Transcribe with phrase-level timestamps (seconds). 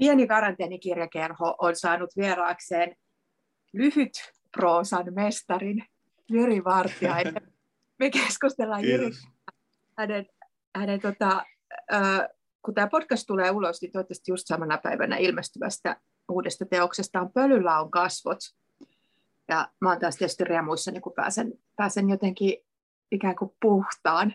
[0.00, 2.96] pieni karanteenikirjakerho on saanut vieraakseen
[3.72, 4.12] lyhyt
[4.56, 5.84] proosan mestarin
[6.30, 7.52] Jyri Vartiainen.
[7.98, 9.10] Me keskustellaan Jyri
[9.98, 10.26] hänen,
[10.76, 11.44] hänen tota,
[11.92, 12.28] äh,
[12.62, 15.96] kun tämä podcast tulee ulos, niin toivottavasti just samana päivänä ilmestyvästä
[16.28, 18.38] uudesta teoksestaan Pölyllä on kasvot.
[19.48, 22.54] Ja mä oon taas tietysti riemuissa, niin kun pääsen, pääsen jotenkin
[23.10, 24.34] ikään kuin puhtaan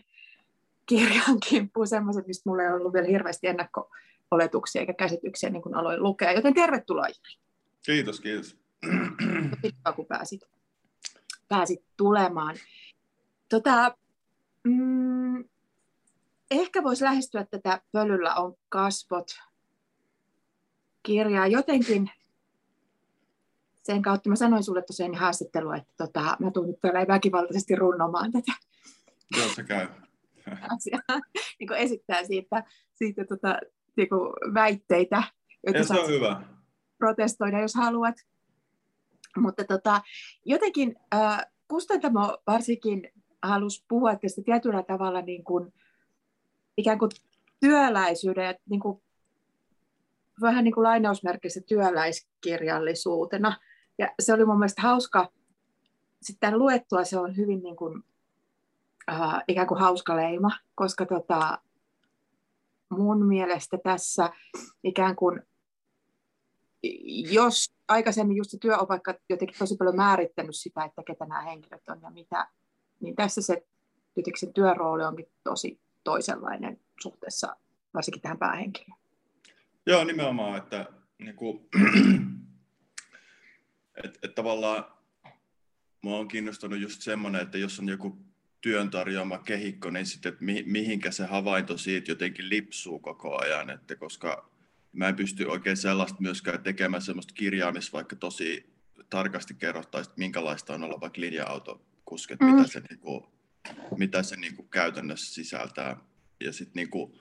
[0.86, 3.48] kirjan kimppuun, semmoiset, mistä mulla ei ollut vielä hirveästi
[4.26, 6.32] ennakko-oletuksia eikä käsityksiä, niin kuin aloin lukea.
[6.32, 7.40] Joten tervetuloa, Jyri.
[7.86, 8.58] Kiitos, kiitos.
[9.62, 10.42] Kiitos, kun pääsit,
[11.48, 12.56] pääsit tulemaan.
[13.50, 13.98] Tota,
[14.64, 15.44] mm,
[16.52, 19.28] ehkä voisi lähestyä tätä Pölyllä on kasvot
[21.04, 22.10] kirjaa jotenkin
[23.84, 24.30] sen kautta.
[24.30, 28.52] Mä sanoin sulle tosiaan haastattelua, että tota, mä tuun nyt täällä väkivaltaisesti runnomaan tätä.
[29.38, 29.88] Joo, se käy.
[30.76, 31.20] Asiaa,
[31.60, 32.64] niin esittää siitä,
[32.94, 33.60] siitä tota,
[33.98, 35.24] niin kuin väitteitä,
[35.66, 36.42] joita se on hyvä.
[36.98, 38.16] protestoida, jos haluat.
[39.38, 40.02] Mutta tota,
[40.46, 43.12] jotenkin äh, Kustantamo varsinkin
[43.44, 45.74] halusi puhua tästä tietyllä tavalla niin kuin,
[46.78, 47.12] ikään kuin
[47.60, 49.02] työläisyyden ja niin kuin,
[50.42, 53.60] vähän niin kuin lainausmerkissä työläiskirjallisuutena.
[53.98, 55.32] Ja se oli mun mielestä hauska.
[56.22, 58.04] Sitten luettua se on hyvin niin kuin,
[59.12, 61.62] äh, ikään kuin hauska leima, koska tota,
[62.98, 64.30] mun mielestä tässä
[64.84, 65.42] ikään kuin,
[67.32, 71.42] jos aikaisemmin just se työ on vaikka jotenkin tosi paljon määrittänyt sitä, että ketä nämä
[71.42, 72.48] henkilöt on ja mitä,
[73.00, 73.66] niin tässä se,
[74.16, 77.56] jotenkin se työrooli onkin tosi toisenlainen suhteessa
[77.94, 79.00] varsinkin tähän päähenkilöön.
[79.86, 80.86] Joo, nimenomaan, että
[81.18, 81.70] niin kuin,
[84.04, 84.86] et, et tavallaan
[86.02, 88.18] mua on kiinnostunut just semmoinen, että jos on joku
[88.66, 93.70] työn tarjoama kehikko, niin sitten, että mi, mihinkä se havainto siitä jotenkin lipsuu koko ajan,
[93.70, 94.50] että koska
[94.94, 98.74] mä en pysty oikein sellaista myöskään tekemään sellaista kirjaa, missä vaikka tosi
[99.10, 102.46] tarkasti kerrottaisiin, minkälaista on olla vaikka linja-autokusket, mm.
[102.48, 103.24] mitä se, niin kuin,
[103.98, 105.98] mitä se niin kuin käytännössä sisältää.
[106.40, 107.20] Ja sitten niin kuin,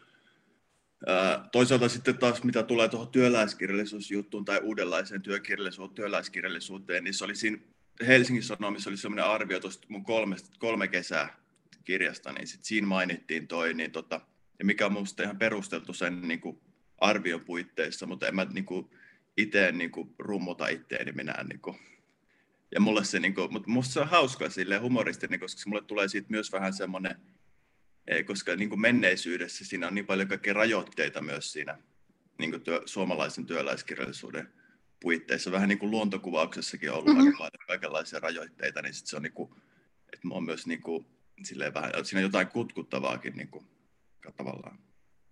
[1.52, 7.58] toisaalta sitten taas, mitä tulee tuohon työläiskirjallisuusjuttuun tai uudenlaiseen työkirjallisuuteen, työläiskirjallisuuteen, niin se oli siinä
[8.06, 11.43] Helsingin Sanomissa oli sellainen arvio tuosta mun kolme, kolme kesää
[11.84, 14.20] kirjasta, niin sit siinä mainittiin toi, niin tota,
[14.58, 16.60] ja mikä on minusta ihan perusteltu sen niin kuin
[16.98, 18.90] arvion puitteissa, mutta en mä niin kuin,
[19.36, 21.34] itse niin kuin, rummuta itteeni minä.
[21.48, 21.78] Niin kuin.
[22.74, 26.08] Ja mulle se, niin kuin, mutta musta se on hauska silleen humoristinen, koska mulle tulee
[26.08, 27.16] siitä myös vähän semmoinen,
[28.26, 31.78] koska niin kuin menneisyydessä siinä on niin paljon kaikkea rajoitteita myös siinä
[32.38, 34.48] niin kuin työ, suomalaisen työläiskirjallisuuden
[35.00, 35.52] puitteissa.
[35.52, 37.26] Vähän niin kuin luontokuvauksessakin on ollut mm-hmm.
[37.26, 39.50] aika paljon kaikenlaisia rajoitteita, niin sit se on niin kuin,
[40.12, 41.06] että mä on myös niin kuin,
[41.42, 43.66] silleen vähän, siinä on jotain kutkuttavaakin niin kuin,
[44.36, 44.78] tavallaan.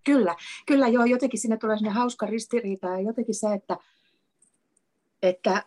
[0.05, 0.37] Kyllä,
[0.67, 3.77] kyllä joo, jotenkin sinne tulee sinne hauska ristiriita ja jotenkin se, että,
[5.23, 5.65] että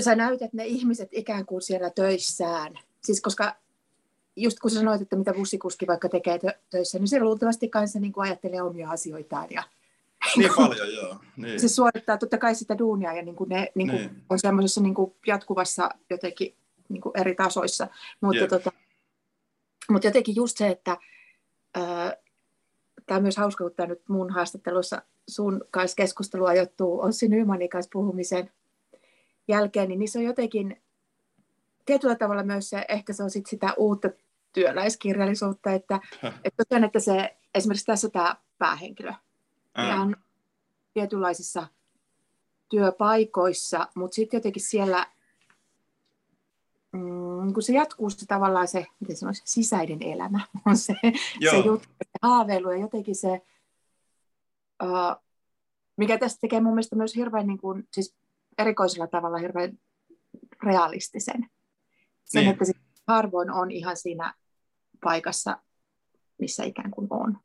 [0.00, 2.78] sä näytät ne ihmiset ikään kuin siellä töissään.
[3.04, 3.56] Siis koska
[4.36, 6.38] just kun sä sanoit, että mitä bussikuski vaikka tekee
[6.70, 9.46] töissä, niin se luultavasti kanssa niin ajattelee omia asioitaan.
[9.50, 9.62] Ja,
[10.36, 11.16] niin paljon, joo.
[11.36, 11.60] Niin.
[11.60, 14.22] Se suorittaa totta kai sitä duunia ja niin kuin ne niin kuin niin.
[14.30, 16.54] on semmoisessa niin kuin jatkuvassa jotenkin
[16.88, 17.88] niin kuin eri tasoissa.
[18.20, 18.48] Mutta, yep.
[18.48, 18.72] tota,
[19.90, 20.96] mutta jotenkin just se, että
[23.06, 27.68] tämä on myös hauska, kun tämä nyt mun haastattelussa sun kanssa keskustelua ajoittuu Ossi Nymanin
[27.68, 28.50] kanssa puhumisen
[29.48, 30.82] jälkeen, niin se on jotenkin
[31.86, 34.08] tietyllä tavalla myös se, ehkä se on sit sitä uutta
[34.52, 36.00] työläiskirjallisuutta, että,
[36.44, 39.12] että, tosiaan, että se, esimerkiksi tässä tämä päähenkilö,
[39.74, 40.00] Ää.
[40.00, 40.16] on
[40.94, 41.66] tietynlaisissa
[42.68, 45.06] työpaikoissa, mutta sitten jotenkin siellä
[46.92, 50.94] mm, kun se jatkuu se tavallaan se, miten sanoisi, sisäinen elämä on se,
[51.50, 53.42] se juttu, se haaveilu ja jotenkin se,
[54.82, 55.24] uh,
[55.96, 58.16] mikä tästä tekee mun mielestä myös hirveän niin kuin, siis
[58.58, 59.78] erikoisella tavalla hirveän
[60.62, 61.46] realistisen.
[62.24, 62.52] Sen, niin.
[62.52, 62.72] että se
[63.06, 64.34] harvoin on ihan siinä
[65.04, 65.58] paikassa,
[66.38, 67.38] missä ikään kuin on.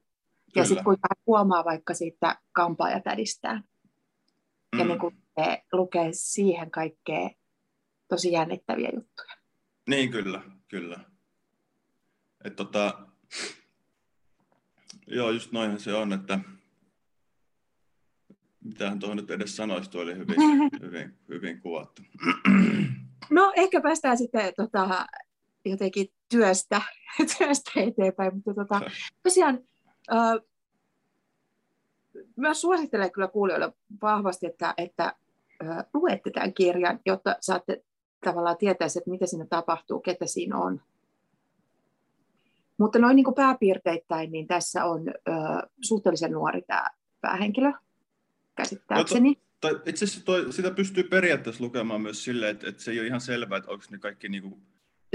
[0.55, 3.63] Ja sitten kun huomaa vaikka siitä kampaajatädistään,
[4.73, 4.79] mm.
[4.79, 5.17] ja niin kun
[5.71, 7.29] lukee siihen kaikkea
[8.07, 9.42] tosi jännittäviä juttuja.
[9.89, 10.99] Niin, kyllä, kyllä.
[12.43, 13.07] Et tota,
[15.07, 16.39] joo, just noinhan se on, että
[18.63, 20.35] mitähän tuohon nyt edes sanoisi, tuo oli hyvin,
[20.85, 22.01] hyvin, hyvin kuvattu.
[23.29, 25.05] No ehkä päästään sitten tota,
[25.65, 26.81] jotenkin työstä,
[27.37, 28.81] työstä eteenpäin, mutta tota,
[29.23, 29.59] tosiaan
[30.11, 30.35] äh,
[32.35, 35.15] mä suosittelen kyllä kuulijoille vahvasti, että, että
[35.63, 37.83] äh, luette tämän kirjan, jotta saatte
[38.23, 40.81] tavallaan tietää, että mitä siinä tapahtuu, ketä siinä on.
[42.77, 45.31] Mutta noin niin kuin pääpiirteittäin, niin tässä on ö,
[45.81, 46.85] suhteellisen nuori tämä
[47.21, 47.71] päähenkilö.
[48.55, 49.29] käsittääkseni.
[49.29, 52.99] No, to, itse asiassa toi, sitä pystyy periaatteessa lukemaan myös silleen, että, että se ei
[52.99, 54.59] ole ihan selvää, että onko ne kaikki niinku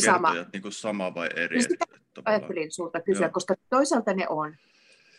[0.05, 0.35] sama.
[0.53, 1.57] Niinku sama vai eri.
[1.57, 1.85] No sitä
[2.25, 3.33] ajattelin sulta kysyä, Joo.
[3.33, 4.57] koska toisaalta ne on.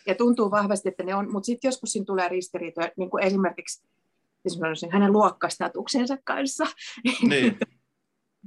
[0.07, 3.83] Ja tuntuu vahvasti, että ne on, mutta sitten joskus siinä tulee ristiriitoja, niin kuin esimerkiksi
[4.45, 6.65] esimerkiksi hänen luokkastatuksensa kanssa.
[7.29, 7.57] Niin.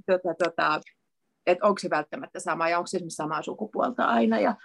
[0.07, 0.81] tota, tota,
[1.47, 4.41] että onko se välttämättä sama ja onko se esimerkiksi samaa sukupuolta aina.
[4.41, 4.57] Ja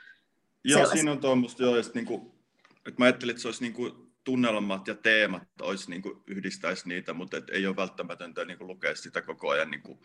[0.64, 2.36] joo, siinä on tuommoista, joo, että niinku,
[2.78, 7.38] että mä ajattelin, että se olisi niinku tunnelmat ja teemat olisi niinku, yhdistäisi niitä, mutta
[7.38, 10.00] et ei ole välttämätöntä niinku, lukea sitä koko ajan niinku,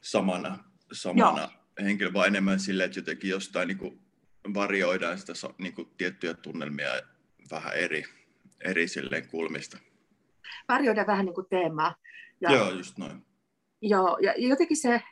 [0.00, 0.58] samana,
[0.92, 1.48] samana
[1.82, 3.98] henkilö, vaan enemmän silleen, että jotenkin jostain niinku,
[4.54, 6.88] varioidaan sitä niinku, tiettyjä tunnelmia
[7.50, 8.04] vähän eri,
[8.60, 9.78] eri silleen kulmista.
[10.68, 11.94] Varioidaan vähän niin kuin teemaa.
[12.40, 13.27] Ja, joo, just noin.
[13.82, 15.02] Joo, ja jotenkin se,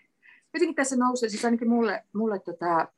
[0.55, 2.89] jotenkin tässä nousi, siis ainakin mulle, mulle tota,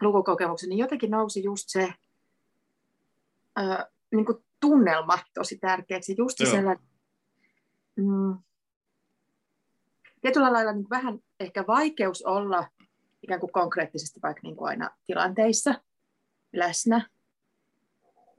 [0.00, 1.94] lukukokemuksen, niin jotenkin nousi just se
[3.58, 3.62] ö,
[4.14, 6.14] niin kuin tunnelma tosi tärkeäksi.
[6.18, 6.84] Just se sellainen,
[7.96, 8.38] mm,
[10.20, 12.68] tietyllä lailla niin vähän ehkä vaikeus olla
[13.22, 15.74] ikään kuin konkreettisesti vaikka niin kuin aina tilanteissa
[16.52, 17.08] läsnä.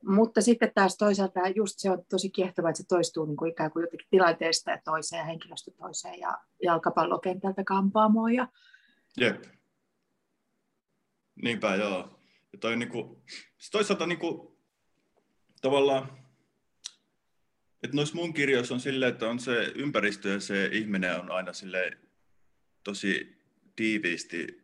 [0.08, 3.72] Mutta sitten taas toisaalta just se on tosi kiehtovaa, että se toistuu niin kuin ikään
[3.72, 8.34] kuin jotenkin tilanteesta ja toiseen ja henkilöstä toiseen ja jalkapallokentältä kampaamoon.
[8.34, 8.48] Ja...
[9.18, 9.44] Jep.
[11.42, 12.20] Niinpä joo.
[12.54, 13.24] Ja toi niinku,
[13.72, 14.58] toisaalta niinku,
[15.62, 16.18] tavallaan,
[17.84, 21.54] että noissa mun kirjoissa on silleen, että on se ympäristö ja se ihminen on aina
[21.54, 21.98] sille
[22.84, 23.38] tosi
[23.76, 24.64] tiiviisti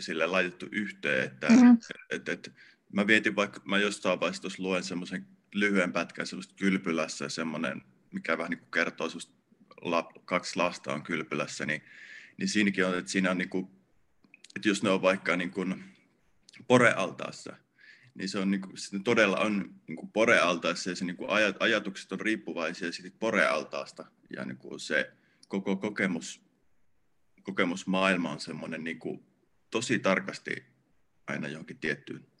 [0.00, 1.78] sille laitettu yhteen, että mm-hmm.
[2.10, 2.52] et, et,
[2.92, 8.38] mä vietin vaikka, mä jostain vaiheessa tuossa luen semmoisen lyhyen pätkän semmoista kylpylässä, semmoinen, mikä
[8.38, 9.32] vähän niin kuin kertoo semmoista
[9.80, 11.82] la, kaksi lasta on kylpylässä, niin,
[12.36, 13.68] niin siinäkin on, että siinä on niin kuin,
[14.56, 15.84] että jos ne on vaikka niin kuin
[16.66, 17.56] porealtaassa,
[18.14, 21.30] niin se on niin kuin, se todella on niin kuin porealtaassa ja se niin kuin
[21.30, 24.04] aj, ajatukset on riippuvaisia siitä porealtaasta.
[24.36, 25.12] Ja niin kuin se
[25.48, 26.42] koko kokemus,
[27.42, 29.24] kokemusmaailma on semmoinen niin kuin,
[29.70, 30.64] tosi tarkasti
[31.26, 32.31] aina johonkin tiettyyn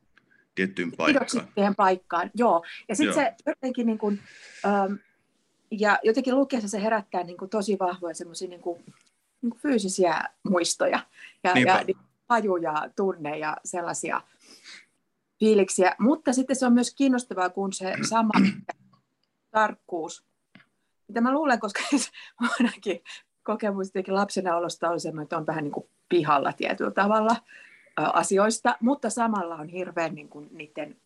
[0.54, 1.48] tiettyyn paikkaan.
[1.54, 2.64] siihen paikkaan, joo.
[2.88, 4.20] Ja sitten se jotenkin niin kuin,
[4.66, 4.94] ähm,
[5.70, 8.84] ja jotenkin lukiessa se herättää niin kuin tosi vahvoja semmoisia niin kuin,
[9.42, 11.00] niin kuin fyysisiä muistoja
[11.44, 11.96] ja, ja niin,
[12.28, 14.20] hajuja, tunne ja sellaisia
[15.40, 15.94] fiiliksiä.
[15.98, 18.32] Mutta sitten se on myös kiinnostavaa, kun se sama
[19.50, 20.24] tarkkuus,
[21.08, 21.80] mitä mä luulen, koska
[22.58, 23.02] ainakin
[23.42, 27.36] kokemus lapsena olosta on semmoinen, että on vähän niin kuin pihalla tietyllä tavalla
[27.96, 30.96] asioista, mutta samalla on hirveän niin kuin, niiden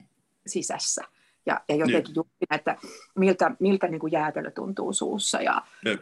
[0.46, 1.02] sisässä.
[1.46, 2.26] Ja, ja jotenkin niin.
[2.50, 2.76] että
[3.14, 6.00] miltä, miltä niin kuin jäätelö tuntuu suussa ja Jep.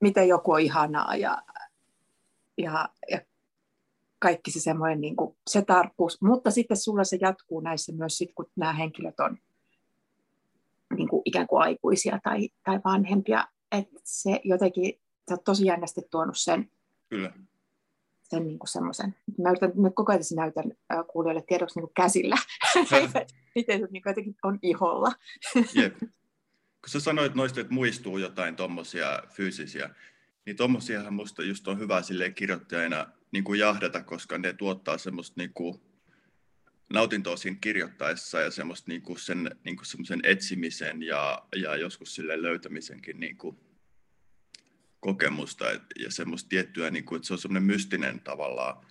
[0.00, 1.42] miten joku on ihanaa ja,
[2.58, 3.20] ja, ja
[4.18, 6.22] kaikki se semmoinen niin kuin, se tarkkuus.
[6.22, 9.38] Mutta sitten sulla se jatkuu näissä myös sit, kun nämä henkilöt on
[10.96, 13.44] niin kuin ikään kuin aikuisia tai, tai vanhempia.
[13.72, 15.00] Että se jotenkin,
[15.30, 16.70] sä tosi jännästi tuonut sen
[17.08, 17.32] Kyllä
[18.30, 20.72] sen niin kuin semmoisen, mä yritän nyt koko ajan näytän
[21.08, 22.36] kuulijoille tiedoksi niin kuin käsillä,
[23.54, 25.12] miten se niin kuin jotenkin on iholla.
[25.74, 25.98] Jep.
[25.98, 29.90] Kun sä sanoit noista, että muistuu jotain tuommoisia fyysisiä,
[30.46, 35.34] niin tuommoisiahan musta just on hyvä silleen kirjoittajana niin kuin jahdata, koska ne tuottaa semmoista
[35.36, 35.80] niin kuin
[36.92, 42.14] nautintoa siinä kirjoittaessa ja semmoista niin kuin sen niin kuin semmoisen etsimisen ja, ja joskus
[42.14, 43.58] sille löytämisenkin niin kuin
[45.00, 45.64] kokemusta
[45.98, 48.86] ja semmoista tiettyä, niin kuin, että se on semmoinen mystinen tavallaan,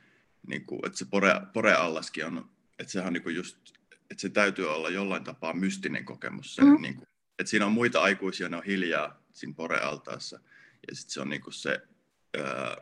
[0.48, 3.58] niin kuin, että se pore, poreallaskin on, että sehän on niin kuin just,
[3.92, 6.56] että se täytyy olla jollain tapaa mystinen kokemus.
[6.56, 6.82] Se, mm.
[6.82, 7.08] niin kuin,
[7.40, 10.40] että siinä on muita aikuisia, ne on hiljaa siinä porealtaassa
[10.88, 11.82] ja sitten se on niin kuin se,
[12.38, 12.78] ää,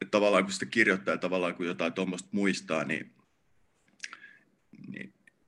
[0.00, 3.14] että tavallaan kun sitä kirjoittaa ja tavallaan kun jotain tuommoista muistaa, niin,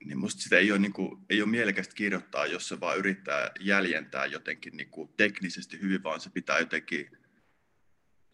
[0.07, 3.51] niin musta sitä ei ole, niin kuin, ei ole mielekästä kirjoittaa, jos se vaan yrittää
[3.61, 7.11] jäljentää jotenkin niin kuin teknisesti hyvin, vaan se pitää jotenkin,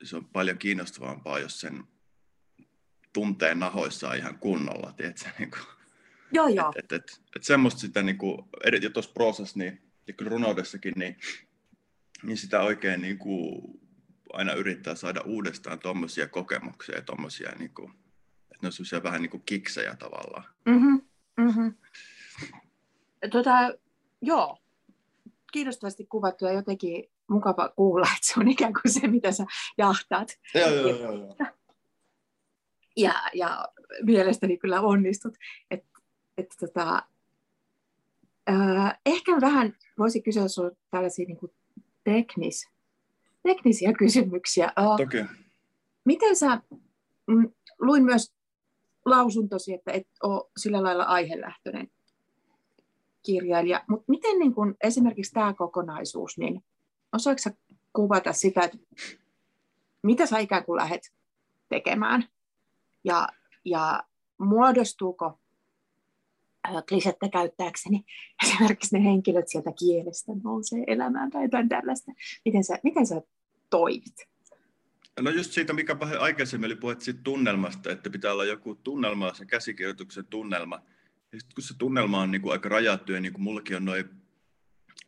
[0.03, 1.85] se on paljon kiinnostavampaa, jos sen
[3.13, 5.31] tunteen nahoissa ihan kunnolla, tiedätkö?
[5.39, 5.63] Niin kuin,
[6.33, 6.73] joo, joo.
[6.77, 8.39] Et, et, et, et semmoista sitä, niin kuin,
[8.83, 11.17] ja tuossa prosessissa, niin, ja kyllä runoudessakin, niin,
[12.23, 13.63] niin sitä oikein niin kuin,
[14.33, 17.93] aina yrittää saada uudestaan tuommoisia kokemuksia, tuommoisia, niin kuin,
[18.51, 20.45] että ne on vähän niin kuin kiksejä tavallaan.
[20.65, 21.12] Mm-hmm.
[21.37, 21.75] Mm-hmm.
[23.31, 23.53] Tota,
[24.21, 24.59] joo,
[25.53, 29.47] kiinnostavasti kuvattu ja jotenkin mukava kuulla, että se on ikään kuin se, mitä sä
[29.79, 30.39] jahtaat.
[30.55, 31.37] Joo, joo, joo, joo.
[32.97, 33.69] Ja, ja
[34.03, 35.35] mielestäni kyllä onnistut.
[35.71, 35.85] Et,
[36.39, 37.03] et, tota,
[38.51, 41.53] äh, ehkä vähän voisi kysyä sinulle tällaisia niin kuin
[42.05, 42.69] teknis,
[43.43, 44.65] teknisiä kysymyksiä.
[44.65, 45.25] Äh, Toki.
[46.05, 46.61] Miten sä,
[47.27, 48.33] mm, luin myös
[49.05, 51.91] lausuntosi, että et ole sillä lailla aihelähtöinen
[53.23, 56.65] kirjailija, mutta miten niin kun esimerkiksi tämä kokonaisuus, niin
[57.13, 57.51] osaatko
[57.93, 58.79] kuvata sitä, että
[60.03, 61.13] mitä sä ikään kuin lähdet
[61.69, 62.29] tekemään
[63.05, 63.29] ja,
[63.65, 64.03] ja
[64.39, 65.39] muodostuuko
[66.89, 68.05] klisettä käyttääkseni
[68.45, 72.13] esimerkiksi ne henkilöt sieltä kielestä nousee elämään tai jotain tällaista.
[72.45, 73.23] Miten sä, miten sä
[73.71, 74.32] toimit?
[75.21, 79.47] No just siitä, mikä aikaisemmin oli puhe siitä tunnelmasta, että pitää olla joku tunnelma, se
[79.47, 80.83] käsikirjoituksen tunnelma.
[81.33, 83.85] Ja sitten kun se tunnelma on niin kuin aika rajattu, ja niin kuin mullakin on
[83.85, 84.05] noin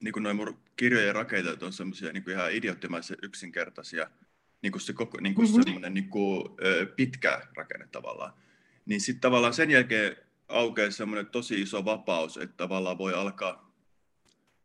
[0.00, 4.10] niin kuin noin mun kirjojen rakenteet on semmoisia niin ihan idioottimaisen yksinkertaisia,
[4.62, 5.62] niin kuin se koko, niin kuin mm-hmm.
[5.62, 6.44] semmoinen niin kuin,
[6.96, 8.32] pitkä rakenne tavallaan.
[8.86, 10.16] Niin sitten tavallaan sen jälkeen
[10.48, 13.74] aukeaa semmoinen tosi iso vapaus, että tavallaan voi alkaa,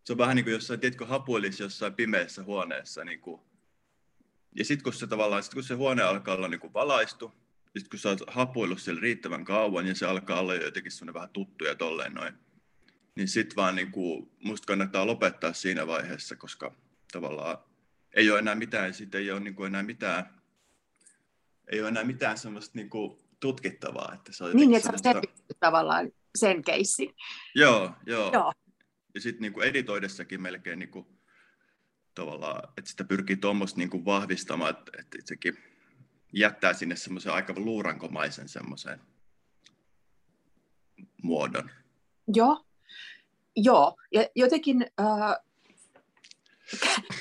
[0.03, 3.41] se on vähän niin kuin jossain, tiedätkö, hapuilisi jossain pimeässä huoneessa, niin kuin,
[4.55, 7.33] ja sitten kun se tavallaan, sit kun se huone alkaa olla niin kuin valaistu,
[7.65, 11.29] sitten kun sä oot hapuillut siellä riittävän kauan ja se alkaa olla jotenkin semmoinen vähän
[11.29, 12.33] tuttu ja tolleen noin,
[13.15, 16.75] niin sitten vaan niin kuin, musta kannattaa lopettaa siinä vaiheessa, koska
[17.11, 17.57] tavallaan
[18.13, 20.41] ei ole enää mitään, sitten ei ole niin kuin enää mitään,
[21.71, 24.13] ei ole enää mitään semmoista niin kuin tutkittavaa.
[24.13, 27.15] Että se on niin, että sä oot tavallaan sen keissin.
[27.55, 28.33] Joo, joo.
[28.33, 28.53] joo.
[29.15, 31.18] Ja sitten niin editoidessakin melkein niin kuin,
[32.19, 35.57] tavallaan, että sitä pyrkii tuommoista niin vahvistamaan, että, että sekin
[36.33, 38.99] jättää sinne semmoisen aika luurankomaisen semmoisen
[41.23, 41.69] muodon.
[42.33, 42.65] Joo,
[43.55, 43.97] joo.
[44.11, 45.35] Ja jotenkin äh,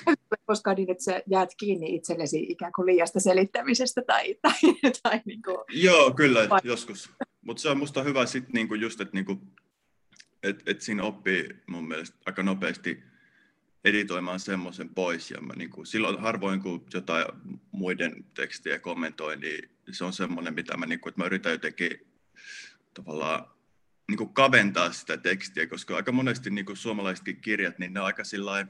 [0.47, 4.53] koskaan niin, että sä jäät kiinni itsellesi ikään kuin liiasta selittämisestä tai, tai,
[5.03, 5.59] tai niin kuin...
[5.69, 6.61] Joo, kyllä, vai...
[6.65, 7.11] joskus.
[7.41, 9.41] Mutta se on musta hyvä sitten niinku just, että niinku,
[10.43, 13.03] et, et siinä oppii mun mielestä aika nopeasti
[13.85, 15.31] editoimaan semmoisen pois.
[15.31, 17.27] Ja mä niinku, silloin harvoin, kun jotain
[17.71, 22.07] muiden tekstiä kommentoin, niin se on semmoinen, mitä mä, niinku, että mä yritän jotenkin
[22.95, 23.51] tavallaan
[24.09, 28.67] niinku kaventaa sitä tekstiä, koska aika monesti niinku suomalaisetkin kirjat, niin ne on aika sillain,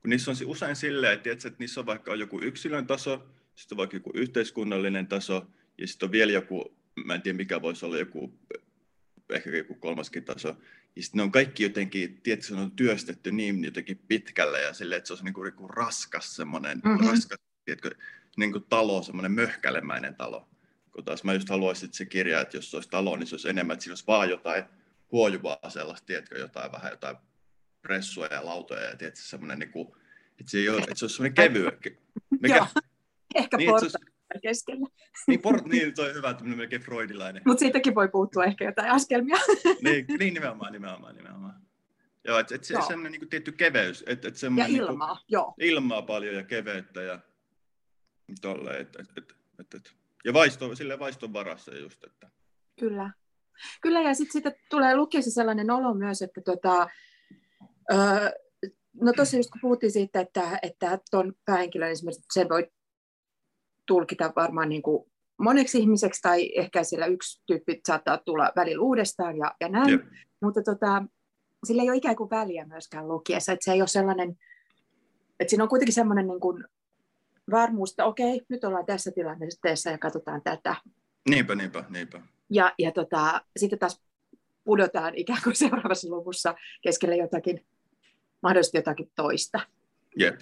[0.00, 3.78] kun niissä on usein silleen, että, että niissä on vaikka joku yksilön taso, sitten on
[3.78, 5.46] vaikka joku yhteiskunnallinen taso,
[5.78, 8.38] ja sitten on vielä joku, mä en tiedä mikä voisi olla joku,
[9.30, 10.56] ehkä joku kolmaskin taso,
[10.96, 15.08] ja sitten ne on kaikki jotenkin, tietysti on työstetty niin jotenkin pitkälle, ja silleen, että
[15.08, 17.06] se on niin kuin, niin kuin raskas semmoinen, mm-hmm.
[17.06, 17.90] raskas, tiedätkö,
[18.36, 20.48] niin kuin talo, semmoinen möhkälemäinen talo.
[20.90, 23.34] Kun taas mä just haluaisin, että se kirja, että jos se olisi talo, niin se
[23.34, 24.64] olisi enemmän, että siinä olisi vaan jotain
[25.12, 27.16] huojuvaa sellaista, tiedätkö, jotain vähän jotain
[27.82, 29.88] pressuja ja lautoja ja tietysti semmoinen, niin kuin,
[30.40, 31.72] että, se ei ole, että se olisi semmoinen kevyä.
[32.40, 32.56] Mikä?
[32.56, 32.66] Joo,
[33.34, 33.98] ehkä niin, porta
[34.42, 34.86] keskellä.
[35.26, 37.42] Niin, port, niin, toi on hyvä, että melkein freudilainen.
[37.46, 39.36] Mutta siitäkin voi puuttua ehkä jotain askelmia.
[39.82, 41.62] niin, niin, nimenomaan, nimenomaan, nimenomaan.
[42.24, 44.04] Joo, että et se, semmoinen niin kuin, tietty keveys.
[44.06, 45.54] Et, et ja niinku ilmaa, niin kuin, joo.
[45.60, 47.18] Ilmaa paljon ja keveyttä ja
[48.40, 49.94] tolle, et, et, et, et, et.
[50.24, 52.30] Ja vaisto, sille vaiston varassa just, että.
[52.80, 53.10] Kyllä.
[53.80, 56.88] Kyllä, ja sitten siitä tulee lukiessa sellainen olo myös, että tota,
[57.92, 58.30] Öö,
[59.00, 62.70] no tosiaan just kun puhuttiin siitä, että, että tuon päähenkilön esimerkiksi sen voi
[63.88, 69.36] tulkita varmaan niin kuin moneksi ihmiseksi tai ehkä siellä yksi tyyppi saattaa tulla välillä uudestaan
[69.36, 70.02] ja, ja näin, Jep.
[70.42, 71.04] mutta tota,
[71.66, 74.38] sillä ei ole ikään kuin väliä myöskään lukiessa, että se ei ole sellainen,
[75.40, 76.64] että siinä on kuitenkin sellainen niin kuin
[77.50, 80.76] varmuus, että okei, nyt ollaan tässä tilanteessa ja katsotaan tätä.
[81.30, 82.20] Niinpä, niinpä, niinpä.
[82.50, 84.02] Ja, ja tota, sitten taas
[84.64, 87.66] pudotaan ikään kuin seuraavassa luvussa keskelle jotakin
[88.42, 89.60] mahdollisesti jotakin toista.
[90.20, 90.34] Yep.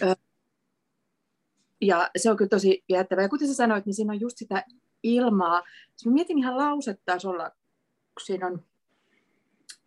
[1.86, 3.22] Ja se on kyllä tosi jäättävää.
[3.22, 4.64] Ja kuten sä sanoit, niin siinä on just sitä
[5.02, 5.62] ilmaa.
[6.04, 8.62] Mä mietin ihan lausetasolla, kun siinä on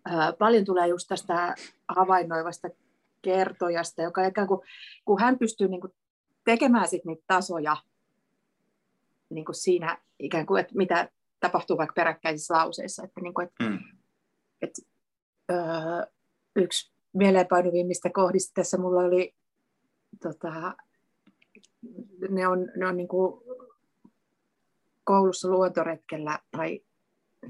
[0.05, 1.55] ää, paljon tulee just tästä
[1.87, 2.69] havainnoivasta
[3.21, 4.61] kertojasta, joka ikään kuin,
[5.05, 5.93] kun hän pystyy niin kuin
[6.45, 7.77] tekemään sit niitä tasoja
[9.29, 13.03] niin kuin siinä ikään kuin, että mitä tapahtuu vaikka peräkkäisissä lauseissa.
[13.03, 13.79] Että, niin kuin, että, mm.
[14.61, 14.81] että,
[15.51, 15.57] öö,
[16.55, 19.35] yksi mieleenpainuvimmista kohdista tässä mulla oli,
[20.23, 20.75] tota,
[22.29, 23.41] ne on, ne on niin kuin
[25.03, 26.81] koulussa luontoretkellä tai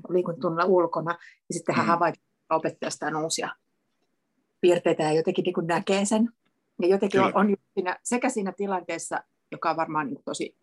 [0.10, 1.18] liikuntunnilla ulkona,
[1.50, 1.90] ja sitten hän mm.
[1.90, 3.50] havaitsee opettajastaan uusia
[4.62, 6.30] piirteitä ja jotenkin niin kuin näkee sen.
[6.82, 10.56] Ja jotenkin on, on siinä, sekä siinä tilanteessa, joka on varmaan niin tosi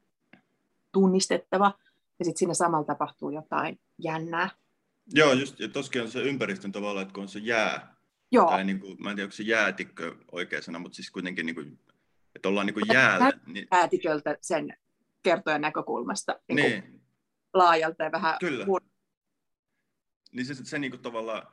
[0.93, 1.73] tunnistettava,
[2.19, 4.51] ja sitten siinä samalla tapahtuu jotain jännää.
[5.15, 7.97] Joo, just, ja tosiaan on se ympäristön tavalla, että kun on se jää,
[8.33, 8.51] Joo.
[8.51, 11.55] Tai niin kuin, mä en tiedä, onko se jäätikkö oikea sana, mutta siis kuitenkin, niin
[11.55, 11.79] kuin,
[12.37, 13.33] että ollaan niin kuin jäällä.
[13.47, 13.69] Niin...
[13.73, 14.77] Jäätiköltä sen
[15.23, 17.01] kertojan näkökulmasta niin niin.
[17.55, 18.37] laajalta ja vähän...
[18.41, 18.65] Kyllä.
[18.65, 18.81] Huon...
[20.33, 21.47] Niin se, se niin kuin tavallaan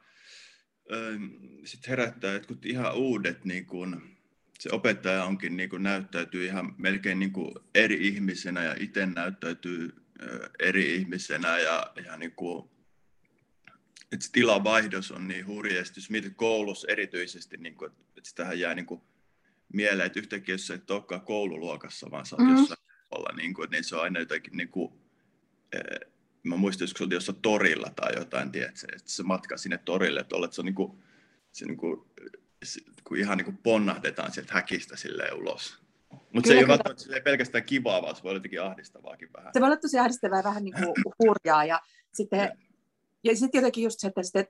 [0.93, 1.23] ähm,
[1.65, 4.17] sit herättää jotkut ihan uudet, niin kuin,
[4.59, 10.05] se opettaja onkin niin kuin, näyttäytyy ihan melkein niin kuin eri ihmisenä ja itse näyttäytyy
[10.23, 12.69] äh, eri ihmisenä ja, ja niin kuin,
[14.11, 18.85] että tilavaihdos on niin hurjasti, jos mietit koulussa erityisesti, niin kuin, että sitähän jää niin
[18.85, 19.01] kuin
[19.73, 22.57] mieleen, että yhtäkkiä jos et olekaan koululuokassa, vaan sä oot mm.
[22.57, 22.79] jossain
[23.11, 24.93] olla, niin, kuin, niin se on aina jotenkin, niin kuin,
[25.73, 26.09] eh,
[26.43, 30.35] mä muistan, jos se jossain torilla tai jotain, tiedätkö, että se matka sinne torille, että,
[30.35, 31.03] olet, se on niin kuin,
[31.51, 32.01] se niin kuin,
[33.03, 35.83] kun ihan niin kuin ponnahdetaan sieltä häkistä silleen ulos.
[36.33, 39.53] Mutta se ei ole välttämättä pelkästään kivaa, vaan se voi olla jotenkin ahdistavaakin vähän.
[39.53, 41.65] Se voi olla tosi ahdistavaa ja vähän niin kuin hurjaa.
[41.65, 41.81] Ja
[42.13, 42.55] sitten, ja.
[43.23, 44.47] ja sitten jotenkin just se, että sitten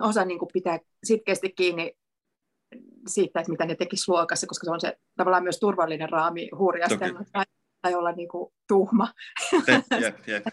[0.00, 1.96] osa niin kuin pitää sitkeästi kiinni
[3.06, 7.20] siitä, että mitä ne tekisi luokassa, koska se on se tavallaan myös turvallinen raami hurjastella
[7.32, 7.44] tai,
[7.82, 9.08] tai olla niin kuin tuhma.
[9.52, 10.44] Jep, jep, jep,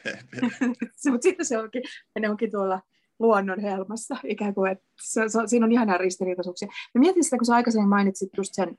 [1.11, 1.83] Mutta sitten se onkin,
[2.19, 2.81] ne onkin tuolla
[3.19, 6.67] luonnon helmassa ikään kuin, että se, se, siinä on ihanaa ristiriitaisuuksia.
[6.67, 8.69] Mä mietin sitä, kun sä aikaisemmin mainitsit just sen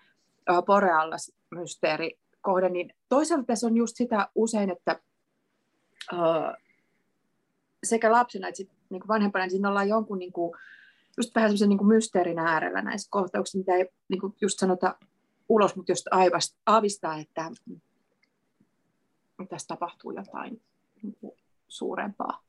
[0.50, 5.00] uh, Borealas-mysteeri kohden, niin toisaalta tässä on just sitä usein, että
[6.12, 6.64] uh,
[7.84, 10.56] sekä lapsena että sit, niin vanhempana, niin siinä ollaan jonkun niin kuin,
[11.16, 14.99] just vähän semmoisen niin mysteerin äärellä näissä kohtauksissa, mitä ei niin kuin just sanota
[15.49, 17.50] ulos, mutta just aivast, aavistaa, että
[19.49, 20.62] tässä tapahtuu jotain
[21.02, 21.33] niin kuin
[21.68, 22.44] suurempaa.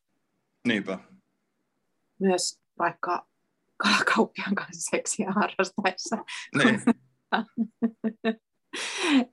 [0.68, 1.00] Niinpä.
[2.20, 3.28] Myös vaikka
[3.78, 6.18] kalakauppian kanssa seksiä harrastaessa.
[6.58, 6.82] Niin.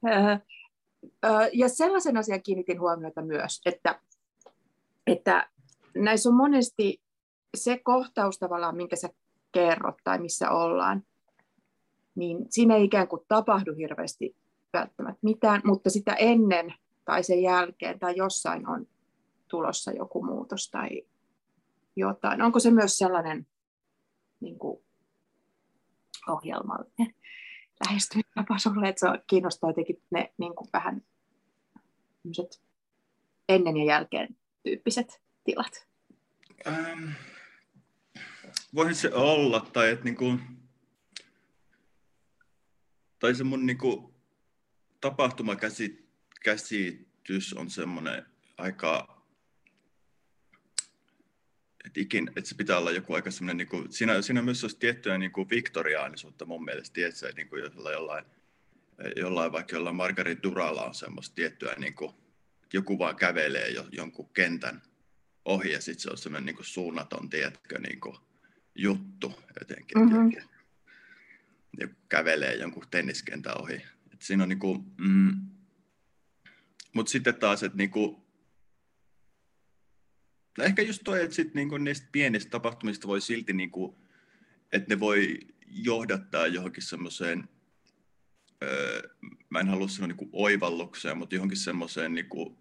[1.53, 4.01] ja sellaisen asian kiinnitin huomiota myös, että,
[5.07, 5.51] että
[5.95, 7.03] näissä on monesti
[7.57, 9.09] se kohtaus tavallaan, minkä sä
[9.53, 11.03] kerrot tai missä ollaan,
[12.15, 14.37] niin siinä ei ikään kuin tapahdu hirveästi
[14.73, 18.87] välttämättä mitään, mutta sitä ennen tai sen jälkeen tai jossain on
[19.49, 21.03] tulossa joku muutos tai
[21.97, 22.43] jotain.
[22.43, 23.47] Onko se myös sellainen
[24.41, 24.83] niin kuin,
[26.29, 27.15] ohjelmallinen
[27.87, 31.03] lähestymistapa sulle, että se kiinnostaa jotenkin ne niin kuin vähän
[33.49, 35.89] ennen ja jälkeen tyyppiset tilat?
[36.67, 37.11] Ähm,
[38.75, 40.41] voihan se olla, tai että niin
[43.19, 43.79] tai se mun niin
[45.01, 48.27] tapahtumakäsitys on semmoinen
[48.59, 49.23] aika,
[51.85, 54.79] että, ikin, että se pitää olla joku aika semmoinen, niin kuin, siinä, siinä myös olisi
[54.79, 58.25] tiettyä niin viktoriaanisuutta mun mielestä, tiedätkö, niin kuin jollain,
[59.17, 61.95] jollain vaikka jollain Margarit Duralla on semmoista tiettyä, niin
[62.63, 64.83] että joku vaan kävelee jo, jonkun kentän
[65.45, 68.01] ohi ja sitten se on semmoinen niin suunnaton, tiedätkö, niin
[68.75, 69.99] juttu jotenkin.
[69.99, 70.33] Mm-hmm.
[71.81, 73.83] Joku kävelee jonkun tenniskentän ohi.
[74.13, 75.49] Et siinä on niin kuin, mm,
[76.95, 78.27] mutta sitten taas, että niinku,
[80.59, 83.99] no ehkä just toi, että sit niinku niistä pienistä tapahtumista voi silti, niinku,
[84.73, 87.49] että ne voi johdattaa johonkin semmoiseen,
[88.63, 89.03] öö,
[89.51, 92.59] mä en halua sanoa niinku oivallukseen, mutta johonkin semmoiseen niinku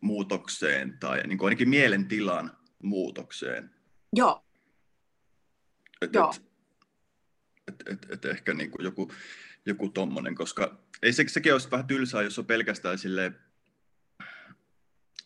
[0.00, 3.70] muutokseen tai niinku ainakin mielentilan muutokseen.
[4.12, 4.47] Joo.
[6.02, 6.34] Et, Joo.
[7.68, 9.12] Et, et, et, et ehkä niinku joku,
[9.66, 12.98] joku tommonen, koska ei se, sekin olisi vähän tylsää, jos on pelkästään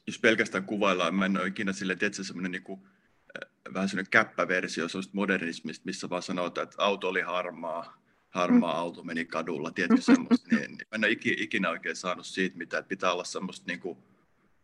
[0.06, 4.10] jos pelkästään kuvaillaan, mä en ole ikinä silleen, tiedätkö, semmoinen niin kuin, äh, vähän semmoinen
[4.10, 8.78] käppäversio sellaista modernismista, missä vaan sanotaan, että auto oli harmaa, harmaa mm.
[8.78, 12.80] auto meni kadulla, tiedätkö semmoista, niin, niin mä en ole ikinä oikein saanut siitä mitään,
[12.80, 13.98] että pitää olla semmoista niin kuin,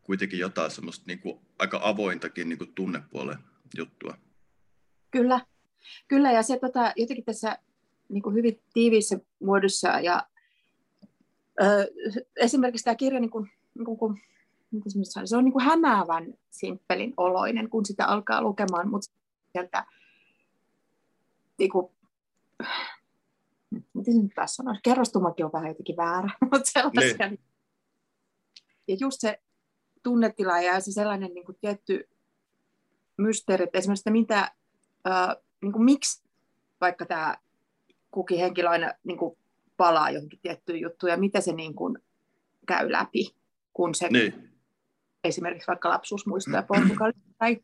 [0.03, 3.39] kuitenkin jotain semmoista niin kuin, aika avointakin niin kuin tunnepuolen
[3.77, 4.19] juttua.
[5.11, 5.41] Kyllä,
[6.09, 7.59] kyllä ja se tota, jotenkin tässä
[8.09, 10.27] niin kuin hyvin tiiviissä muodossa ja
[11.63, 11.87] ö,
[12.37, 13.85] esimerkiksi tämä kirja, niin kuin, niin
[14.83, 19.13] kuin, se on niin kuin hämäävän simppelin oloinen, kun sitä alkaa lukemaan, mutta
[19.53, 19.87] sieltä
[21.59, 21.93] niin kuin,
[23.95, 27.29] miten se nyt tässä sanoisi, kerrostumakin on vähän jotenkin väärä, mutta sellaisia.
[27.29, 27.41] Niin.
[28.89, 29.41] Ja just se
[30.03, 32.09] tunnetila ja se sellainen niin kuin tietty
[33.17, 34.53] mysteeri, että esimerkiksi että mitä,
[35.09, 36.23] äh, niin kuin miksi
[36.81, 37.37] vaikka tämä
[38.11, 39.39] kukin henkilö aina niin kuin
[39.77, 41.99] palaa johonkin tiettyyn juttuun ja mitä se niin kuin
[42.67, 43.35] käy läpi,
[43.73, 44.51] kun se niin.
[45.25, 47.61] esimerkiksi vaikka lapsuusmuistoja Portugalista tai,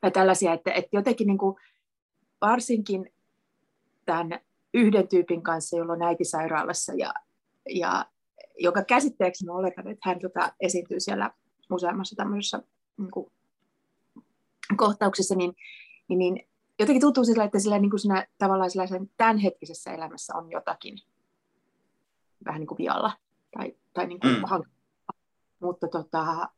[0.00, 1.56] tai tällaisia, että, että jotenkin niin kuin
[2.40, 3.12] varsinkin
[4.04, 4.40] tämän
[4.74, 7.14] yhden tyypin kanssa, jolla on äiti sairaalassa ja,
[7.70, 8.06] ja
[8.58, 11.30] joka käsitteeksi oletan, että hän tota, esiintyy siellä
[11.70, 12.62] useammassa tämmöisessä
[12.98, 13.32] niin kuin,
[14.76, 15.56] kohtauksessa, niin,
[16.08, 20.36] niin, niin jotenkin tuntuu sillä, että sillä, niin kuin siinä, tavallaan sillä sen tämänhetkisessä elämässä
[20.36, 20.98] on jotakin
[22.44, 23.12] vähän niin kuin vialla
[23.56, 24.42] tai, tai niin kuin mm.
[25.60, 26.48] Mutta tota,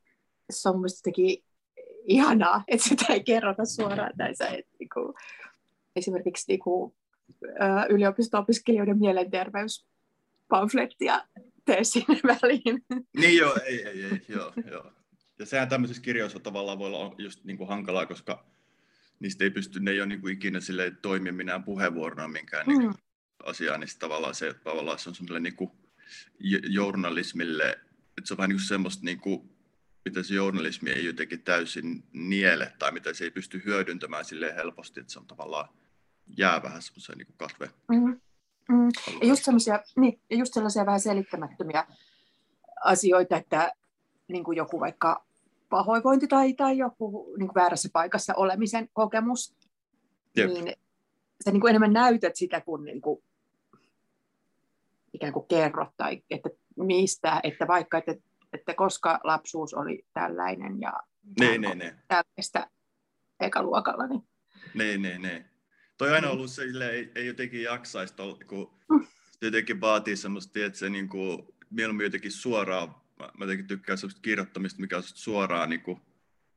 [0.50, 1.44] se on mielestäni jotenkin
[2.04, 4.46] ihanaa, että sitä ei kerrota suoraan näissä.
[4.46, 5.14] Että niin kuin,
[5.96, 6.94] esimerkiksi niin kuin,
[7.88, 11.24] yliopisto-opiskelijoiden mielenterveyspamflettia
[11.64, 12.84] tee sinne väliin.
[13.16, 14.92] Niin joo, ei, ei, ei, joo, joo.
[15.38, 18.44] Ja sehän tämmöisissä kirjoissa tavallaan voi olla just niin kuin hankalaa, koska
[19.20, 22.78] niistä ei pysty, ne ei ole niin kuin ikinä sille toimia minään puheenvuorona minkään mm.
[22.78, 22.94] niin
[23.44, 25.70] asiaa, niin tavallaan se, tavallaan se on semmoinen niin kuin
[26.68, 27.70] journalismille,
[28.18, 29.50] että se on vähän niin kuin semmoista, niin kuin,
[30.04, 35.00] mitä se journalismi ei jotenkin täysin niele, tai mitä se ei pysty hyödyntämään sille helposti,
[35.00, 35.68] että se on tavallaan
[36.36, 37.70] jää vähän semmoiseen niin kasve.
[37.88, 38.20] Mm-hmm.
[38.68, 38.88] Mm.
[39.22, 39.46] Ja, just
[39.96, 41.86] niin, ja just sellaisia vähän selittämättömiä
[42.84, 43.72] asioita, että
[44.28, 45.27] niin kuin joku vaikka
[45.68, 49.54] pahoinvointi tai, tai joku niin kuin väärässä paikassa olemisen kokemus,
[50.36, 50.48] Jep.
[50.50, 50.72] niin
[51.44, 53.24] sä niin kuin enemmän näytät sitä, kun niin kuin,
[55.12, 58.14] ikään kuin kerrot tai että mistä, että vaikka, että,
[58.52, 60.92] että koska lapsuus oli tällainen ja
[61.40, 61.96] ne, ne, ne.
[62.08, 62.70] tällaista
[63.40, 64.06] ekaluokalla.
[64.06, 64.22] Niin...
[64.74, 65.44] Ne, ne, ne.
[65.98, 68.14] Toi aina ollut sille, ei, ei jotenkin jaksaisi,
[68.46, 69.06] kun mm.
[69.42, 74.20] jotenkin vaatii semmoista, että se niin kuin, mieluummin jotenkin suoraan, mä, mä jotenkin tykkään semmoista
[74.20, 76.00] kirjoittamista, mikä on suoraan, niin kuin,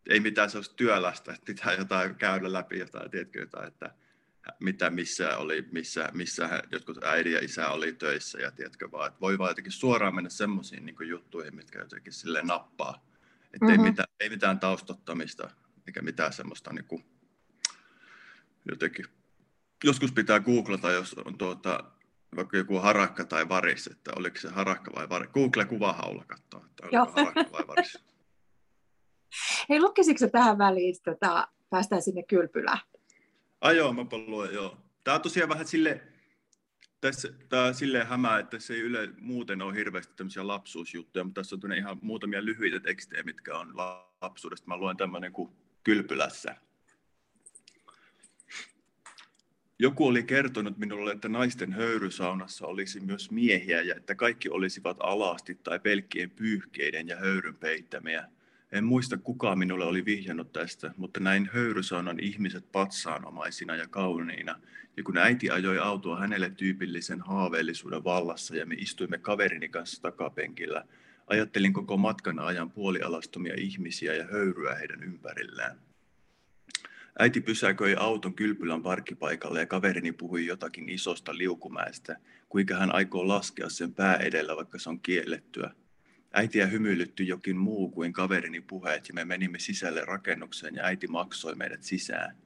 [0.09, 3.95] ei mitään sellaista työlästä, että pitää jotain käydä läpi jotain, tiedätkö jotain, että
[4.59, 9.21] mitä missä oli, missä, missä jotkut äidin ja isä oli töissä ja tiedätkö vaan, että
[9.21, 13.05] voi vaan jotenkin suoraan mennä semmoisiin niin juttuihin, mitkä jotenkin sille nappaa.
[13.53, 13.85] Että mm-hmm.
[13.85, 15.49] ei, mitään, ei mitään taustottamista
[15.87, 17.05] eikä mitään semmoista niin kuin,
[18.69, 19.05] jotenkin.
[19.83, 21.91] Joskus pitää googlata, jos on tuota,
[22.35, 25.29] vaikka joku harakka tai varis, että oliko se harakka vai varis.
[25.29, 27.97] Google kuvahaulla katsoa, että onko harakka vai varis.
[29.69, 32.79] Hei, lukisitko tähän väliin, tota, päästään sinne kylpylään?
[33.61, 34.77] Ai joo, mä luen, joo.
[35.03, 36.01] Tämä on tosiaan vähän sille,
[37.01, 41.55] tässä, tämä silleen hämää, että se ei yle muuten ole hirveästi tämmöisiä lapsuusjuttuja, mutta tässä
[41.63, 43.77] on ihan muutamia lyhyitä tekstejä, mitkä on
[44.21, 44.67] lapsuudesta.
[44.67, 45.51] Mä luen tämmöinen kuin
[45.83, 46.55] Kylpylässä.
[49.81, 55.55] Joku oli kertonut minulle, että naisten höyrysaunassa olisi myös miehiä ja että kaikki olisivat alasti
[55.55, 58.27] tai pelkkien pyyhkeiden ja höyryn peittämiä–
[58.71, 64.59] en muista kuka minulle oli vihjannut tästä, mutta näin höyrysaunan ihmiset patsaanomaisina ja kauniina.
[64.97, 70.85] Ja kun äiti ajoi autoa hänelle tyypillisen haaveellisuuden vallassa ja me istuimme kaverini kanssa takapenkillä,
[71.27, 75.90] ajattelin koko matkan ajan puolialastomia ihmisiä ja höyryä heidän ympärillään.
[77.19, 82.17] Äiti pysäköi auton kylpylän parkkipaikalle ja kaverini puhui jotakin isosta liukumäestä,
[82.49, 85.71] kuinka hän aikoo laskea sen pää edellä, vaikka se on kiellettyä.
[86.33, 91.55] Äitiä hymyilyttyi jokin muu kuin kaverini puheet ja me menimme sisälle rakennukseen ja äiti maksoi
[91.55, 92.37] meidät sisään.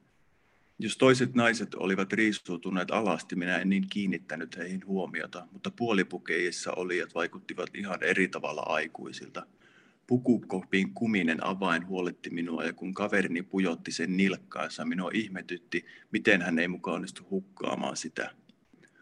[0.78, 7.14] Jos toiset naiset olivat riisuutuneet alasti, minä en niin kiinnittänyt heihin huomiota, mutta puolipukeissa olijat
[7.14, 9.46] vaikuttivat ihan eri tavalla aikuisilta.
[10.06, 16.58] Pukukopin kuminen avain huoletti minua ja kun kaverini pujotti sen nilkkaansa, minua ihmetytti, miten hän
[16.58, 18.30] ei mukaan onnistu hukkaamaan sitä.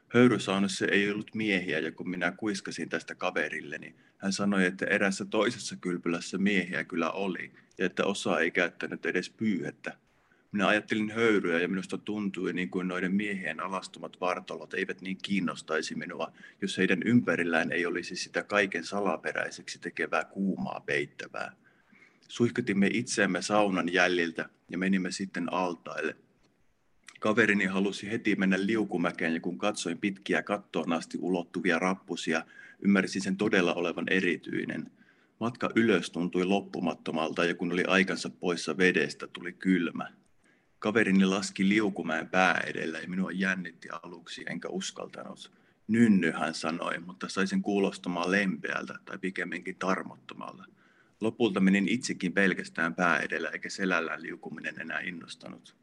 [0.09, 5.77] Höyrysaunassa ei ollut miehiä ja kun minä kuiskasin tästä kaverilleni, hän sanoi, että erässä toisessa
[5.77, 9.99] kylpylässä miehiä kyllä oli ja että osa ei käyttänyt edes pyyhettä.
[10.55, 15.95] Minä ajattelin höyryä ja minusta tuntui niin kuin noiden miehien alastumat vartalot eivät niin kiinnostaisi
[15.95, 21.53] minua, jos heidän ympärillään ei olisi sitä kaiken salaperäiseksi tekevää kuumaa peittävää.
[22.29, 26.17] Suihkutimme itseämme saunan jäljiltä ja menimme sitten altaille.
[27.21, 32.45] Kaverini halusi heti mennä liukumäkeen ja kun katsoin pitkiä kattoon asti ulottuvia rappusia,
[32.83, 34.91] ymmärsin sen todella olevan erityinen.
[35.41, 40.24] Matka ylös tuntui loppumattomalta ja kun oli aikansa poissa vedestä, tuli kylmä.
[40.85, 45.53] Kaverini laski liukumäen pää edellä ja minua jännitti aluksi, enkä uskaltanut.
[45.89, 50.65] Nynny, hän sanoi, mutta saisin kuulostamaan lempeältä tai pikemminkin tarmottomalta.
[51.21, 55.77] Lopulta menin itsekin pelkästään pää edellä, eikä selällään liukuminen enää innostanut.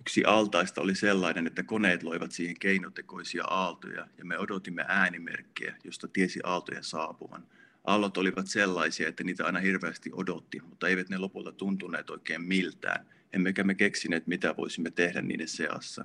[0.00, 6.08] Yksi altaista oli sellainen, että koneet loivat siihen keinotekoisia aaltoja ja me odotimme äänimerkkejä, josta
[6.08, 7.46] tiesi aaltojen saapuvan.
[7.84, 13.06] Aallot olivat sellaisia, että niitä aina hirveästi odotti, mutta eivät ne lopulta tuntuneet oikein miltään,
[13.32, 16.04] emmekä me keksineet, mitä voisimme tehdä niiden seassa.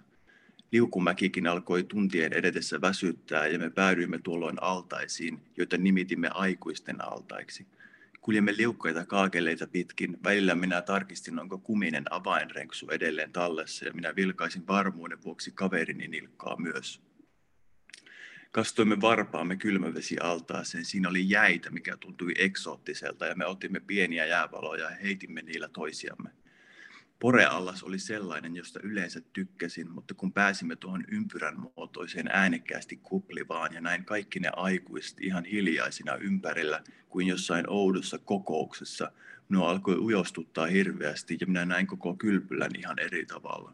[0.72, 7.68] Liukumäkikin alkoi tuntien edetessä väsyttää ja me päädyimme tuolloin altaisiin, joita nimitimme aikuisten altaiksi–
[8.28, 10.18] Kuljemme liukkaita kaakeleita pitkin.
[10.24, 16.60] Välillä minä tarkistin, onko kuminen avainrenksu edelleen tallessa ja minä vilkaisin varmuuden vuoksi kaverini nilkkaa
[16.60, 17.02] myös.
[18.52, 20.86] Kastoimme varpaamme kylmävesialtaaseen.
[20.86, 26.30] Siinä oli jäitä, mikä tuntui eksoottiselta ja me otimme pieniä jäävaloja ja heitimme niillä toisiamme.
[27.20, 33.82] Poreallas oli sellainen, josta yleensä tykkäsin, mutta kun pääsimme tuohon ympyrän muotoiseen äänekkäästi kuplivaan ja
[33.82, 39.12] näin kaikki ne aikuiset ihan hiljaisina ympärillä kuin jossain oudossa kokouksessa,
[39.50, 43.74] minua alkoi ujostuttaa hirveästi ja minä näin koko kylpylän ihan eri tavalla.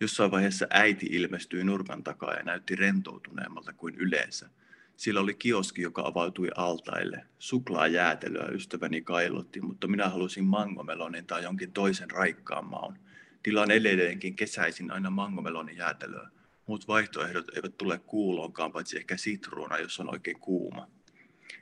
[0.00, 4.50] Jossain vaiheessa äiti ilmestyi nurkan takaa ja näytti rentoutuneemmalta kuin yleensä–
[4.96, 7.26] sillä oli kioski, joka avautui altaille.
[7.38, 12.98] Suklaajäätelöä ystäväni kailotti, mutta minä halusin mangomelonin tai jonkin toisen raikkaan maun.
[13.42, 16.30] Tilaan edelleenkin kesäisin aina mangomelonin jäätelöä.
[16.66, 20.88] Muut vaihtoehdot eivät tule kuuloonkaan, paitsi ehkä sitruuna, jos on oikein kuuma.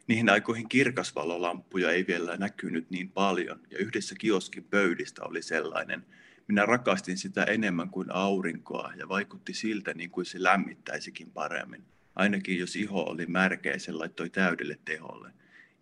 [0.06, 6.06] Niihin aikoihin kirkasvalolampuja ei vielä näkynyt niin paljon, ja yhdessä kioskin pöydistä oli sellainen.
[6.48, 11.93] Minä rakastin sitä enemmän kuin aurinkoa, ja vaikutti siltä niin kuin se lämmittäisikin paremmin.
[12.14, 15.30] Ainakin jos iho oli märkeä, se laittoi täydelle teholle.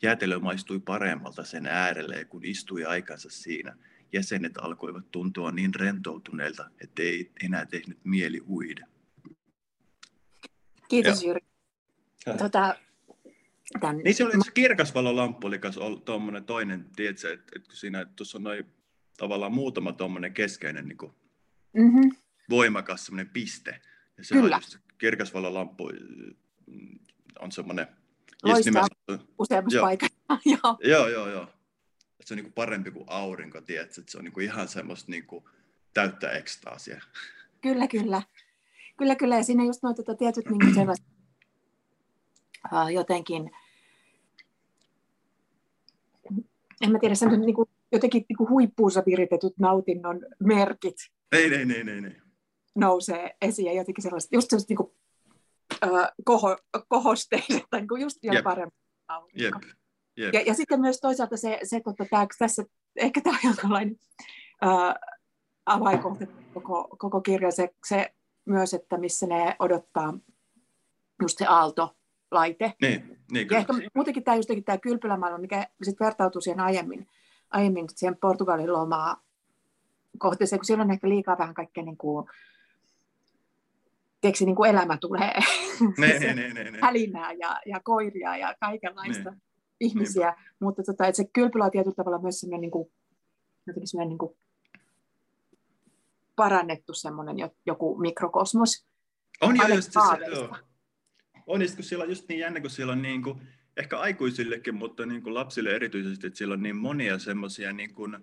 [0.02, 3.76] Jäätelö maistui paremmalta sen äärelle, kun istui aikansa siinä.
[4.12, 8.86] Jäsenet alkoivat tuntua niin rentoutuneilta, ettei enää tehnyt mieli uida.
[10.88, 11.40] Kiitos Jyri.
[12.38, 12.76] Tota,
[13.80, 13.96] tämän...
[13.96, 15.60] Niin se oli se kirkasvalolamppu, oli
[16.04, 18.66] tuommoinen toinen, tiedätkö, että, että kun siinä tuossa on noin
[19.16, 21.12] tavallaan muutama tuommoinen keskeinen niin kuin,
[21.72, 22.16] mm-hmm.
[22.50, 23.80] voimakas semmoinen piste.
[24.18, 24.56] Ja se Kyllä.
[24.56, 25.90] on just, kirkasvalolamppu
[26.66, 26.98] mm,
[27.38, 27.86] on semmoinen...
[28.42, 28.86] Loistaa
[29.38, 30.16] useammassa paikassa.
[30.54, 30.78] joo.
[30.84, 31.42] joo, joo, joo.
[31.42, 34.00] Että se on niin kuin parempi kuin aurinko, tiedätkö?
[34.00, 35.44] Että se on niin kuin ihan semmoista niin kuin
[35.94, 37.00] täyttä ekstaasia.
[37.60, 38.22] Kyllä, kyllä.
[38.96, 39.36] Kyllä, kyllä.
[39.36, 41.06] Ja siinä just noin tota, tietyt niin kuin sellaiset,
[42.72, 43.50] uh, jotenkin,
[46.80, 50.96] en mä tiedä, semmoiset niin kuin, jotenkin niin kuin huippuunsa viritetyt nautinnon merkit.
[51.32, 52.22] Ei, ei, ei, ei, ei.
[52.74, 54.92] Nousee esiin ja jotenkin sellaiset, just sellaiset niin kuin,
[56.24, 56.56] koho,
[56.88, 58.74] kohosteille, tai niin kuin just vielä paremmin.
[59.34, 59.54] Jep.
[60.16, 60.34] Jep.
[60.34, 62.64] Ja, ja sitten myös toisaalta se, se totta, tämä, tässä,
[62.96, 63.98] ehkä tämä on jonkinlainen
[64.64, 64.94] uh,
[65.66, 70.14] avainkohta koko, koko kirja, se, se myös, että missä ne odottaa
[71.22, 72.72] just se aaltolaite.
[72.80, 77.06] Niin, niin ja ehkä muutenkin tämä, jotenkin tämä kylpylämaailma, mikä sit vertautuu siihen aiemmin,
[77.50, 79.22] aiemmin siihen Portugalin lomaa
[80.18, 82.26] kohteeseen, kun siellä on ehkä liikaa vähän kaikkea niin kuin,
[84.22, 85.32] tiedätkö, niin kuin elämä tulee,
[85.98, 86.78] ne, ne, ne, ne, ne.
[86.82, 89.36] hälinää ja, ja koiria ja kaikenlaista ne.
[89.80, 90.42] ihmisiä, Niinpä.
[90.60, 92.92] mutta tota, että se kylpylä on tietyllä tavalla myös sellainen, niin kuin,
[93.66, 94.36] jotenkin sellainen niin kuin
[96.36, 98.86] parannettu semmoinen joku mikrokosmos.
[99.40, 100.56] On jo just se, joo.
[101.46, 103.40] On just, kun siellä on just niin jännä, kun siellä on niin kuin,
[103.76, 108.16] ehkä aikuisillekin, mutta niin kuin lapsille erityisesti, että siellä on niin monia semmoisia niin kuin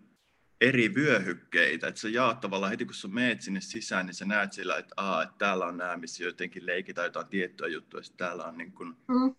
[0.62, 4.54] eri vyöhykkeitä, että sä jaat tavallaan heti kun sä meet sinne sisään, niin sä näet
[4.54, 8.44] sillä, että, aa, että täällä on nämä, missä jotenkin leikitään jotain tiettyä juttua, ja täällä
[8.44, 9.36] on niin kuin, mm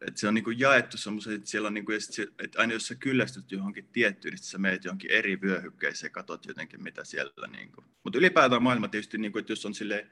[0.00, 1.98] että se on niin kuin jaettu semmoisen, että siellä on niin kuin,
[2.38, 6.46] että aina jos sä kyllästyt johonkin tiettyyn, niin sä meet johonkin eri vyöhykkeeseen ja katsot
[6.46, 7.48] jotenkin mitä siellä.
[7.48, 7.86] Niin kuin.
[8.04, 10.06] Mutta ylipäätään maailma tietysti, niin kuin, että jos on sille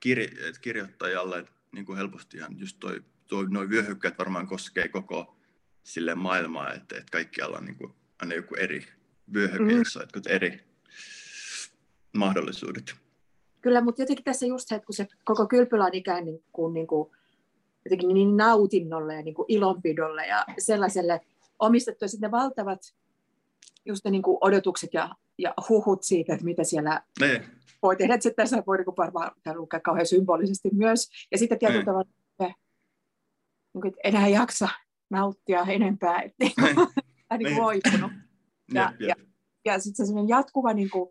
[0.00, 5.36] kir, että kirjoittajalle, että niin kuin helpostihan just toi, toi, noi vyöhykkeet varmaan koskee koko
[5.82, 8.86] sille maailmaa, että, että kaikkialla on niin kuin, aina joku eri
[9.34, 9.70] vyöhyke, mm.
[9.70, 10.60] jossa on eri
[12.12, 12.94] mahdollisuudet.
[13.60, 16.74] Kyllä, mutta jotenkin tässä just se, että kun se koko kylpylä on ikään niin kuin,
[16.74, 17.10] niin kuin
[17.84, 21.20] jotenkin niin nautinnolle ja niin kuin ilonpidolle ja sellaiselle
[21.58, 22.04] omistettu.
[22.04, 22.80] Ja sitten ne valtavat
[23.84, 27.44] just ne niin kuin odotukset ja, ja huhut siitä, että mitä siellä ne.
[27.82, 28.14] voi tehdä.
[28.14, 31.10] Että tässä voi niin varmaan lukea kauhean symbolisesti myös.
[31.30, 31.86] Ja sitten tietyllä ne.
[31.86, 32.54] tavalla, että,
[33.74, 34.68] niin kuin, että enää jaksa
[35.10, 36.86] nauttia enempää, että niin kuin,
[37.38, 38.12] niin kuin voipunut.
[38.74, 39.14] Ja, ja,
[39.64, 41.10] ja, sitten se jatkuva niin kuin,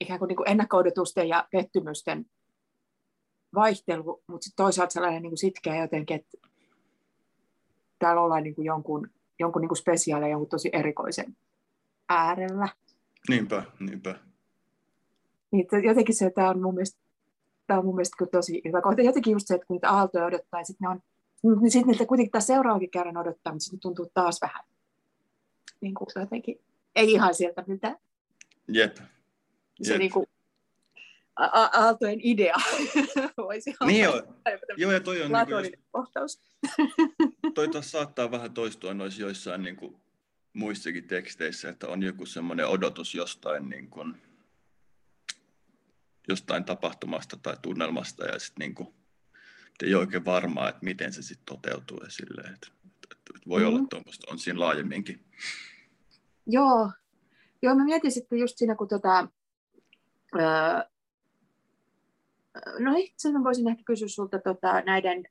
[0.00, 2.26] ikään kuin, niin kuin ennakko-odotusten ja pettymysten
[3.54, 6.48] vaihtelu, mutta sitten toisaalta sellainen niin kuin sitkeä jotenkin, että
[7.98, 11.36] täällä ollaan niin kuin jonkun, jonkun niin kuin spesiaali jonkun tosi erikoisen
[12.08, 12.68] äärellä.
[13.28, 14.18] Niinpä, niinpä.
[15.50, 17.00] Niin, jotenkin se, tämä on mun mielestä,
[17.66, 19.02] tämä on mun mielestä kyllä tosi hyvä kohta.
[19.02, 21.02] Jotenkin just se, että kun niitä aaltoja odottaa, ja sitten ne on,
[21.60, 24.64] niin sitten niiltä kuitenkin tämä seuraavakin kerran odottaa, mutta sitten tuntuu taas vähän
[25.80, 26.60] niin kuin jotenkin,
[26.96, 27.98] ei ihan sieltä mitä.
[28.68, 28.96] Jep.
[29.82, 29.98] Se.
[29.98, 30.26] Niin kuin,
[31.36, 32.54] aaltojen idea
[33.36, 33.92] voisi olla.
[33.92, 34.22] Niin joo.
[34.76, 36.40] joo, ja toi on niin kohtaus.
[37.54, 39.96] toi taas saattaa vähän toistua noissa joissain niin kuin,
[40.52, 44.14] muissakin teksteissä, että on joku semmoinen odotus jostain, niin kuin,
[46.28, 48.94] jostain tapahtumasta tai tunnelmasta, ja sitten niin kuin,
[49.82, 51.98] ei ole oikein varmaa, että miten se sitten toteutuu.
[52.04, 53.74] Ja silleen, että, että, voi mm-hmm.
[53.74, 55.24] olla, että on siinä laajemminkin.
[56.46, 56.90] Joo.
[57.62, 59.28] Joo, mä mietin sitten just siinä, kun tota,
[60.36, 60.82] öö,
[62.78, 65.24] no itse mä voisin ehkä kysyä sulta tota, näiden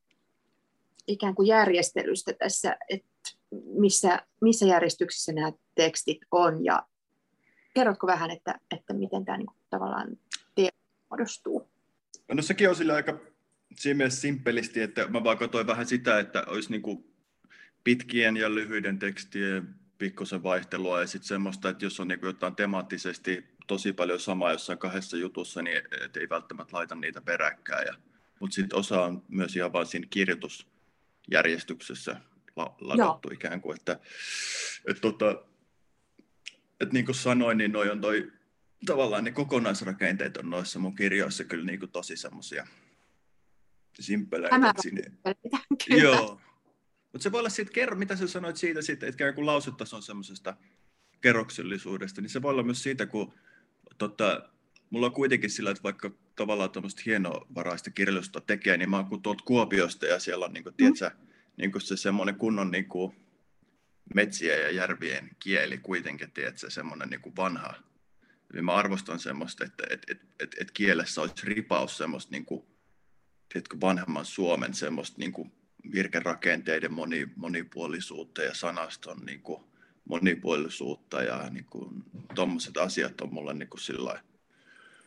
[1.07, 3.31] ikään kuin järjestelystä tässä, että
[3.79, 6.87] missä, missä järjestyksessä nämä tekstit on ja
[7.73, 10.17] kerrotko vähän, että, että miten tämä niin kuin, tavallaan
[11.09, 11.69] muodostuu?
[12.33, 13.19] No sekin on sillä aika
[13.75, 17.13] siinä mielessä simppelisti, että mä vaan katsoin vähän sitä, että olisi niin kuin
[17.83, 23.45] pitkien ja lyhyiden tekstien pikkusen vaihtelua ja sitten semmoista, että jos on niin jotain temaattisesti
[23.67, 27.87] tosi paljon samaa jossain kahdessa jutussa, niin et ei välttämättä laita niitä peräkkäin.
[27.87, 27.93] Ja,
[28.39, 32.19] mutta sitten osa on myös ihan vain siinä kirjoitusjärjestyksessä
[32.55, 33.33] la, ladattu Joo.
[33.33, 33.99] ikään kuin, että
[34.87, 35.43] et, tota,
[36.79, 38.31] et niin kuin sanoin, niin noi on toi
[38.85, 42.67] tavallaan ne kokonaisrakenteet on noissa mun kirjoissa kyllä niin kuin tosi semmoisia
[43.99, 44.73] simppeleitä.
[45.89, 46.41] Joo.
[47.11, 50.57] Mutta se voi olla sitten, kerro, mitä sä sanoit siitä, sit, että kun lausutason semmoisesta
[51.21, 53.33] kerroksellisuudesta, niin se voi olla myös siitä, kun
[53.97, 54.49] tota,
[54.89, 59.43] mulla on kuitenkin sillä, että vaikka tavallaan tuommoista hienovaraista kirjallisuutta tekee, niin mä oon tuolta
[59.43, 60.77] Kuopiosta ja siellä on niin kuin, mm.
[60.77, 61.11] tiedätkö,
[61.57, 63.15] niin kuin se semmoinen kunnon niin kuin,
[64.15, 67.73] metsien ja järvien kieli kuitenkin, tiedätkö, semmoinen niin kuin vanha.
[68.53, 72.65] Eli mä arvostan semmoista, että et, et, et, et kielessä olisi ripaus semmoista niin kuin,
[73.53, 75.51] tiedätkö, vanhemman Suomen semmoista niin kuin
[75.93, 79.63] virkerakenteiden moni, monipuolisuutta ja sanaston niin kuin,
[80.09, 82.03] monipuolisuutta ja niin kuin,
[82.35, 84.21] tuommoiset asiat on mulle niin kuin sillä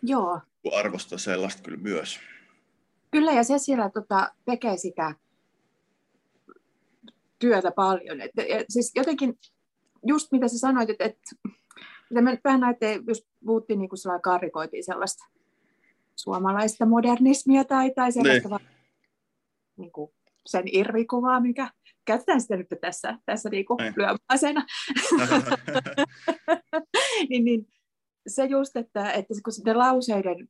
[0.03, 0.41] Joo.
[0.77, 2.21] arvosta sellaista kyllä myös.
[3.11, 5.15] Kyllä, ja se siellä tota, tekee sitä
[7.39, 8.21] työtä paljon.
[8.21, 9.39] Et, et, siis jotenkin,
[10.07, 11.19] just mitä sä sanoit, että et,
[12.11, 15.25] mitä me vähän näette, just puhuttiin niin kuin karikoitiin sellaista
[16.17, 18.69] suomalaista modernismia tai, tai sellaista niin.
[19.77, 20.11] niin kuin
[20.47, 21.71] sen irvikuvaa, mikä
[22.05, 24.67] käytetään sitä nyt tässä, tässä niin kuin lyömäaseena.
[27.31, 27.67] niin, niin,
[28.27, 30.49] se just, että, että kun sitten lauseiden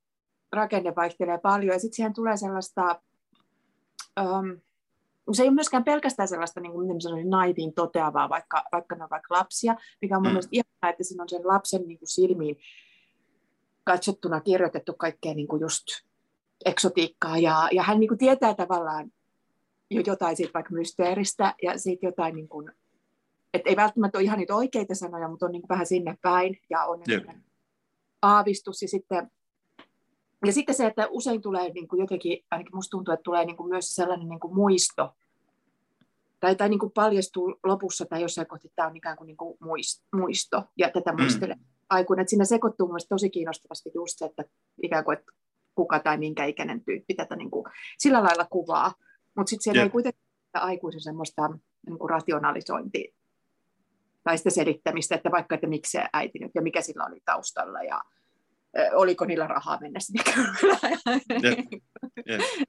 [0.52, 3.00] rakenne vaihtelee paljon ja sitten siihen tulee sellaista,
[4.20, 4.60] um,
[5.32, 9.10] se ei ole myöskään pelkästään sellaista, niin kuin sanoisin, naiviin toteavaa, vaikka, vaikka ne on
[9.10, 10.32] vaikka lapsia, mikä on mun mm.
[10.32, 12.56] mielestä ihanaa, että siinä on sen lapsen niin kuin silmiin
[13.84, 15.84] katsottuna kirjoitettu kaikkea niin kuin just
[16.64, 19.10] eksotiikkaa, ja, ja hän niin kuin tietää tavallaan
[19.90, 22.70] jotain siitä vaikka mysteeristä, ja siitä jotain, niin kuin,
[23.54, 26.84] että ei välttämättä ole ihan niitä oikeita sanoja, mutta on niin vähän sinne päin, ja
[26.84, 27.24] on yep.
[28.22, 29.30] aavistus, ja sitten
[30.46, 33.56] ja sitten se, että usein tulee niin kuin jotenkin, ainakin musta tuntuu, että tulee niin
[33.56, 35.14] kuin myös sellainen niin kuin muisto,
[36.40, 39.36] tai, tai niin kuin paljastuu lopussa tai jossain kohti, että tämä on ikään kuin, niin
[39.36, 39.58] kuin
[40.12, 41.20] muisto, ja tätä mm.
[41.20, 41.56] muistelee
[41.88, 42.22] aikuinen.
[42.22, 44.44] Että siinä sekoittuu mielestäni tosi kiinnostavasti just se, että
[44.82, 45.32] ikään kuin, että
[45.74, 47.66] kuka tai minkä ikäinen tyyppi tätä niin kuin
[47.98, 48.92] sillä lailla kuvaa.
[49.36, 49.86] Mutta sitten siellä yeah.
[49.86, 51.48] ei kuitenkaan aikuisen semmoista
[51.86, 53.14] niin kuin rationalisointia
[54.24, 57.82] tai sitä selittämistä, että vaikka, että miksi se äiti nyt ja mikä sillä oli taustalla
[57.82, 58.00] ja
[58.92, 60.22] oliko niillä rahaa mennä sinne
[62.28, 62.44] yeah.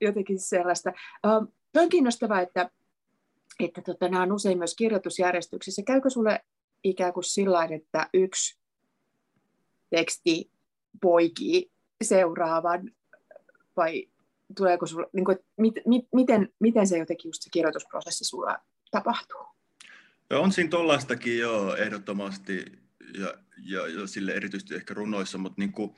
[0.00, 0.92] Jotenkin sellaista.
[1.26, 2.70] Um, on kiinnostavaa, että,
[3.60, 5.82] että tota, nämä on usein myös kirjoitusjärjestyksessä.
[5.86, 6.40] Käykö sulle
[6.84, 8.58] ikään kuin sillä että yksi
[9.90, 10.50] teksti
[11.02, 11.70] poikii
[12.04, 12.90] seuraavan,
[13.76, 14.08] vai
[14.56, 18.58] tuleeko sulla, niin kuin, mit, mit, miten, miten se jotenkin just se kirjoitusprosessi sulla
[18.90, 19.46] tapahtuu?
[20.30, 22.64] On siinä tollaistakin jo ehdottomasti,
[23.18, 25.96] ja, ja, ja sille erityisesti ehkä runoissa, mutta niin kuin,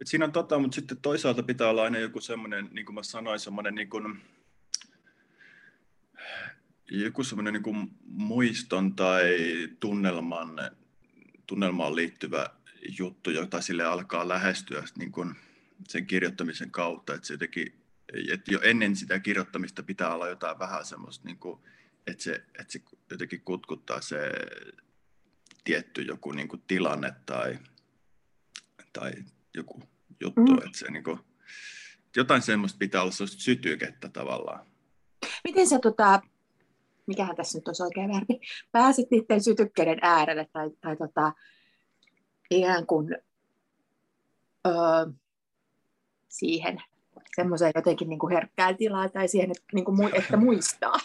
[0.00, 3.02] et siinä on tota, mutta sitten toisaalta pitää olla aina joku semmoinen, niin kuin mä
[3.02, 4.22] sanoin, semmoinen niin kuin,
[6.90, 9.38] joku semmoinen niin muiston tai
[9.80, 10.60] tunnelman,
[11.46, 12.50] tunnelmaan liittyvä
[12.98, 15.34] juttu, jota sille alkaa lähestyä niin kuin
[15.88, 17.84] sen kirjoittamisen kautta, että se jotenkin,
[18.32, 21.60] että jo ennen sitä kirjoittamista pitää olla jotain vähän semmoista, niin kuin,
[22.06, 24.30] että, se, että se jotenkin kutkuttaa se
[25.64, 27.58] tietty joku niin kuin tilanne tai,
[28.92, 29.12] tai
[29.54, 29.82] joku
[30.20, 30.58] juttu, mm.
[30.58, 31.18] että se niin kuin,
[32.16, 34.66] jotain semmoista pitää olla semmoista sytykettä tavallaan.
[35.44, 36.20] Miten sä tota,
[37.06, 38.40] mikähän tässä nyt olisi oikein verbi,
[38.72, 41.32] pääsit niiden sytykkeiden äärelle tai, tai tota,
[42.50, 43.16] ikään kuin
[44.66, 44.74] öö,
[46.32, 46.82] siihen
[47.36, 50.96] semmoiseen jotenkin niin kuin herkkään tilaan tai siihen, että, niin kuin, että muistaa.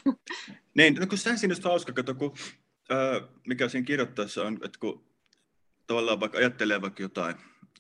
[0.75, 2.33] Niin, no kun sehän siinä on hauska, kato, kun,
[2.91, 5.05] öö, mikä siinä kirjoittaessa on, että kun
[5.87, 7.35] tavallaan vaikka ajattelee vaikka jotain,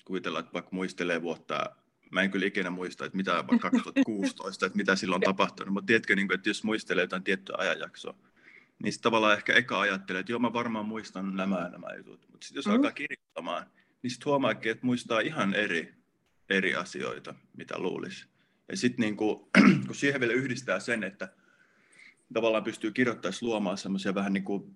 [0.05, 1.75] kuvitellaan, että vaikka muistelee vuotta
[2.11, 6.15] mä en kyllä ikinä muista, että mitä 2016, että mitä silloin on tapahtunut, mutta tiedätkö,
[6.15, 8.15] niin kuin, että jos muistelee jotain tiettyä ajanjaksoa,
[8.83, 12.45] niin sitten tavallaan ehkä eka ajattelee, että joo, mä varmaan muistan nämä nämä jutut, mutta
[12.47, 12.73] sitten jos mm.
[12.73, 13.65] alkaa kirjoittamaan,
[14.03, 15.96] niin sitten huomaakin, että muistaa ihan eri,
[16.49, 18.27] eri asioita, mitä luulisi.
[18.69, 19.47] Ja sitten niin kuin,
[19.87, 21.33] kun siihen vielä yhdistää sen, että
[22.33, 24.75] tavallaan pystyy kirjoittaessa luomaan semmoisia vähän niin kuin,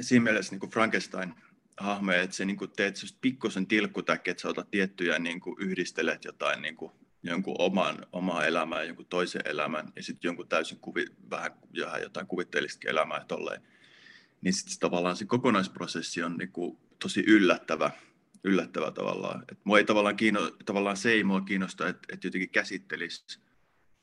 [0.00, 1.34] siinä mielessä niin kuin Frankenstein
[1.76, 6.24] hahmoja, että sä niin kuin teet pikkusen tilkkutäkki, että sä otat tiettyjä, niin kuin yhdistelet
[6.24, 6.92] jotain niin kuin
[7.22, 11.52] jonkun oman, omaa elämää, jonkun toisen elämän ja sitten jonkun täysin kuvi, vähän
[12.02, 13.62] jotain kuvitteellista elämää tolleen.
[14.40, 17.90] Niin sitten tavallaan se kokonaisprosessi on niin kuin tosi yllättävä,
[18.44, 19.44] yllättävä tavallaan.
[19.52, 23.40] Et mua ei tavallaan, kiinno, tavallaan se ei mua kiinnosta, että, että jotenkin käsittelisi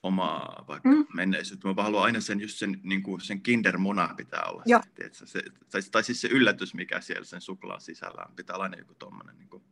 [0.04, 1.06] omaa vaikka mm.
[1.14, 1.74] menneisyyttä.
[1.74, 4.64] Mä haluan aina sen, just sen, niin kuin sen kindermuna pitää olla.
[4.66, 4.82] Joo.
[5.12, 8.36] Se, se, tai, tai siis se yllätys, mikä siellä sen suklaan sisällä on.
[8.36, 9.38] Pitää olla aina joku tommonen.
[9.38, 9.64] Niin kuin.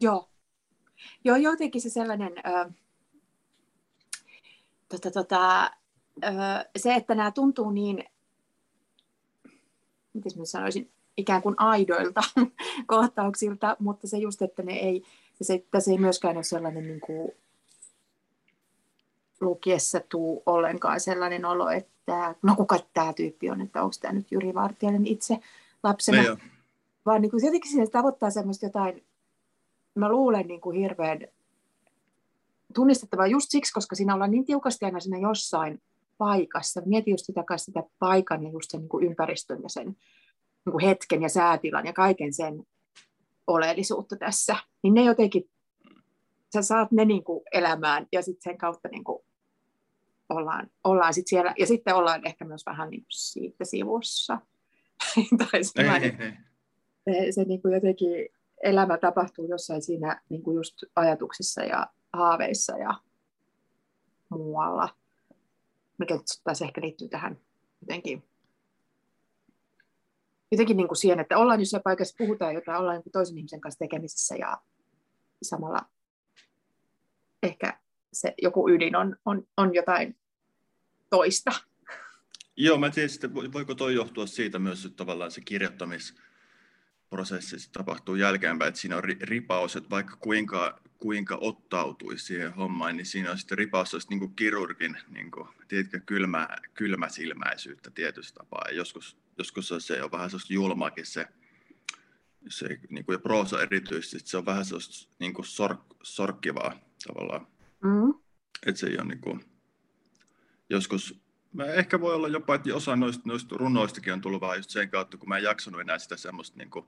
[0.00, 0.30] Joo.
[1.24, 2.72] Joo, jotenkin se sellainen, ö,
[4.88, 5.70] tota, tota,
[6.24, 6.28] ö,
[6.76, 8.04] se, että nämä tuntuu niin,
[10.12, 12.20] miten mä sanoisin, ikään kuin aidoilta
[12.86, 15.02] kohtauksilta, mutta se just, että ne ei,
[15.42, 17.32] se, tässä ei myöskään ole sellainen niin kuin,
[19.40, 24.32] lukiessa tuu ollenkaan sellainen olo, että no kuka tämä tyyppi on, että onko tämä nyt
[24.32, 25.38] Jyri Vartiainen itse
[25.82, 26.22] lapsena.
[26.22, 26.38] Me
[27.06, 29.04] Vaan niin kuin, jotenkin siinä tavoittaa semmoista jotain,
[29.94, 31.20] mä luulen niin kuin hirveän
[32.74, 35.82] tunnistettavaa just siksi, koska siinä ollaan niin tiukasti aina siinä jossain
[36.18, 36.82] paikassa.
[36.86, 39.96] Mieti just sitä, sitä paikan ja just sen niin kuin ympäristön ja sen
[40.66, 42.66] niin hetken ja säätilan ja kaiken sen
[43.46, 44.56] oleellisuutta tässä.
[44.82, 45.50] Niin ne jotenkin,
[46.52, 49.22] sä saat ne niin kuin elämään ja sitten sen kautta niin kuin
[50.28, 51.54] ollaan, ollaan sit siellä.
[51.58, 54.38] Ja sitten ollaan ehkä myös vähän niin kuin siitä sivussa.
[55.38, 55.82] tai se,
[57.30, 58.28] se niin kuin jotenkin
[58.62, 62.94] elämä tapahtuu jossain siinä niin kuin just ajatuksissa ja haaveissa ja
[64.28, 64.88] muualla,
[65.98, 67.38] mikä taas ehkä liittyy tähän
[67.80, 68.24] jotenkin,
[70.54, 73.78] jotenkin niin kuin siihen, että ollaan jossain paikassa, puhutaan jotain, ollaan niin toisen ihmisen kanssa
[73.78, 74.58] tekemisissä ja
[75.42, 75.80] samalla
[77.42, 77.78] ehkä
[78.12, 80.16] se joku ydin on, on, on jotain
[81.10, 81.50] toista.
[82.56, 86.14] Joo, mä tiedän, että voiko toi johtua siitä myös, että tavallaan se kirjoittamis,
[87.10, 93.06] prosessi tapahtuu jälkeenpäin, että siinä on ripaus, että vaikka kuinka, kuinka ottautuisi siihen hommaan, niin
[93.06, 98.64] siinä on sitten ripaus niin kuin kirurgin niin kuin, tiedätkö, kylmä, kylmäsilmäisyyttä tietystä tapaa.
[98.68, 101.28] Ja joskus, joskus se on vähän sellaista julmaakin se,
[102.48, 107.46] se niin kuin, ja proosa erityisesti, se on vähän sellaista niin kuin sor, sorkkivaa tavallaan.
[107.82, 108.14] Mm.
[108.66, 109.44] Että se ei ole niin kuin,
[110.70, 111.24] joskus
[111.54, 114.90] mä ehkä voi olla jopa, että osa noista, noista runoistakin on tullut vaan just sen
[114.90, 116.86] kautta, kun mä en jaksanut enää sitä semmoista niin kuin,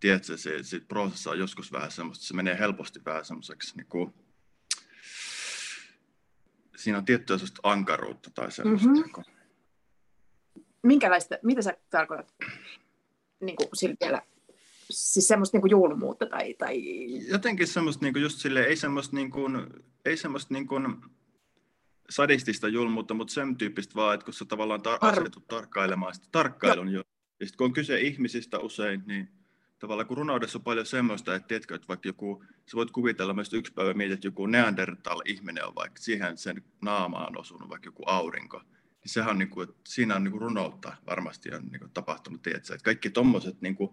[0.00, 4.14] tiedätkö, se, se prosessa on joskus vähän semmoista, se menee helposti vähän semmoiseksi, niin kuin,
[6.76, 8.88] siinä on tiettyä semmoista ankaruutta tai semmoista.
[8.88, 9.12] Mm-hmm.
[9.16, 9.38] Niin
[10.82, 12.34] Minkälaista, mitä sä tarkoitat
[13.40, 14.22] niin kuin sillä vielä,
[14.90, 16.82] siis semmoista niin kuin julmuutta tai, tai...
[17.28, 19.66] Jotenkin semmoista niin kuin just sille, ei semmoista, niin kuin,
[20.04, 20.96] ei semmoista niin kuin,
[22.10, 26.88] sadistista julmuutta, mutta sen tyyppistä vaan, että kun sä tavallaan tar- asetut tarkkailemaan sitä tarkkailun
[26.88, 27.02] jo.
[27.40, 29.37] Ja sitten kun on kyse ihmisistä usein, niin
[29.78, 33.54] tavallaan kun runoudessa on paljon semmoista, että tiedätkö, että vaikka joku, sä voit kuvitella myös
[33.54, 38.02] yksi päivä mietit, että joku Neandertal-ihminen on vaikka, siihen sen naamaan on osunut vaikka joku
[38.06, 41.80] aurinko, niin sehän on niin kuin, että siinä on niin kuin runoutta varmasti on niin
[41.80, 43.90] kuin tapahtunut, tiedätkö, että kaikki tommoset niin kuin,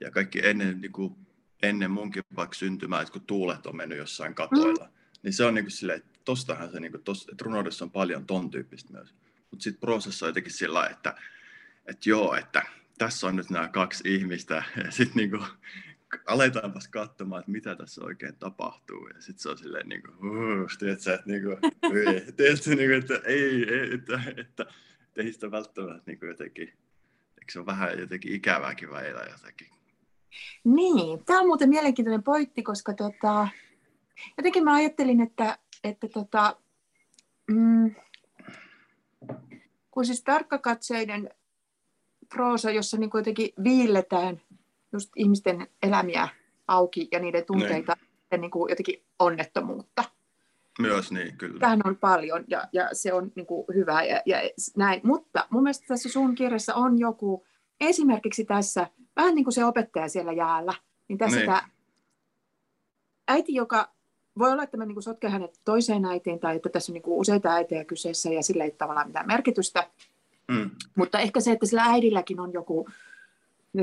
[0.00, 1.16] ja kaikki ennen, niin kuin,
[1.62, 4.92] ennen munkin vaikka syntymää, että kun tuulet on mennyt jossain katoilla, mm.
[5.22, 7.90] niin se on niin kuin silleen, että tostahan se, niin kuin, tos, että runoudessa on
[7.90, 9.14] paljon ton tyyppistä myös,
[9.50, 11.14] mutta sitten prosessa on jotenkin sillä että,
[11.86, 12.62] että joo, että
[12.98, 15.38] tässä on nyt nämä kaksi ihmistä, ja sitten niinku,
[16.26, 19.08] aletaanpas katsomaan, että mitä tässä oikein tapahtuu.
[19.08, 21.56] Ja sitten se on silleen, niin kuin, uh, tiedätkö, että, niin kuin,
[22.36, 24.66] tiedätkö, niin kuin, että ei, ei että, että,
[25.02, 29.68] että ei sitä välttämättä niin kuin jotenkin, eikö se ole vähän jotenkin ikävääkin välillä jotenkin.
[30.64, 33.48] Niin, tämä on muuten mielenkiintoinen pointti, koska tota,
[34.36, 36.56] jotenkin mä ajattelin, että, että tota,
[37.50, 37.94] mm,
[39.90, 41.30] kun siis tarkkakatseiden
[42.34, 44.40] proosa, jossa niin jotenkin viilletään
[44.92, 46.28] just ihmisten elämiä
[46.68, 48.08] auki ja niiden tunteita niin.
[48.30, 50.04] ja niin kuin jotenkin onnettomuutta.
[50.78, 51.60] Myös niin, kyllä.
[51.60, 54.38] Tähän on paljon ja, ja se on niin kuin hyvä ja, ja
[54.76, 55.00] näin.
[55.04, 57.46] Mutta mun mielestä tässä sun kirjassa on joku,
[57.80, 60.72] esimerkiksi tässä, vähän niin kuin se opettaja siellä jäällä,
[61.08, 61.46] niin tässä niin.
[61.46, 61.68] tämä
[63.28, 63.88] äiti, joka
[64.38, 67.52] voi olla, että mä niin sotken hänet toiseen äitiin tai että tässä on niin useita
[67.52, 69.90] äitejä kyseessä ja sillä ei tavallaan mitään merkitystä.
[70.48, 70.70] Mm.
[70.96, 72.88] Mutta ehkä se, että sillä äidilläkin on joku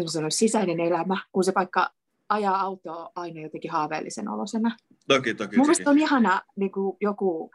[0.06, 1.92] sanon, sisäinen elämä, kun se vaikka
[2.30, 4.78] ajaa autoa aina jotenkin haaveellisen olosena.
[5.08, 5.58] Toki, toki.
[5.58, 7.52] Mun on ihana niin kuin joku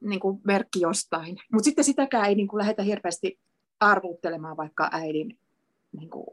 [0.00, 3.38] niin kuin merkki jostain, mutta sitten sitäkään ei niin kuin lähdetä hirveästi
[3.80, 5.38] arvuuttelemaan vaikka äidin
[5.92, 6.26] niin kuin,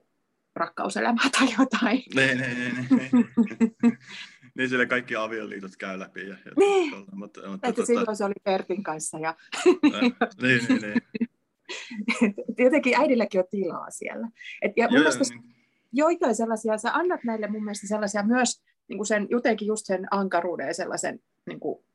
[0.55, 2.03] rakkauselämää tai jotain.
[2.15, 2.87] Niin, niin, niin.
[2.89, 3.97] niin.
[4.57, 6.21] Niin sille kaikki avioliitot käy läpi.
[6.21, 6.91] Ja, ja niin.
[6.91, 7.85] Tuolla, mutta, mutta, että tota...
[7.85, 9.19] silloin se oli Pertin kanssa.
[9.19, 9.35] Ja...
[10.41, 11.01] niin, niin, niin.
[12.65, 14.29] Jotenkin äidilläkin on tilaa siellä.
[14.61, 15.55] Et, ja mun Joo, mielestä niin.
[15.91, 20.07] joitain sellaisia, sä annat näille mun mielestä sellaisia myös niin kuin sen, jotenkin just sen
[20.11, 21.85] ankaruuden ja sellaisen, niin kuin,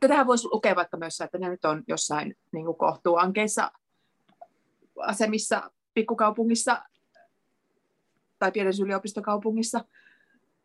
[0.00, 3.72] tähän voisi lukea vaikka myös, että ne nyt on jossain niin kuin kohtuuankeissa
[4.98, 6.82] asemissa pikkukaupungissa
[8.38, 9.84] tai pienessä yliopistokaupungissa,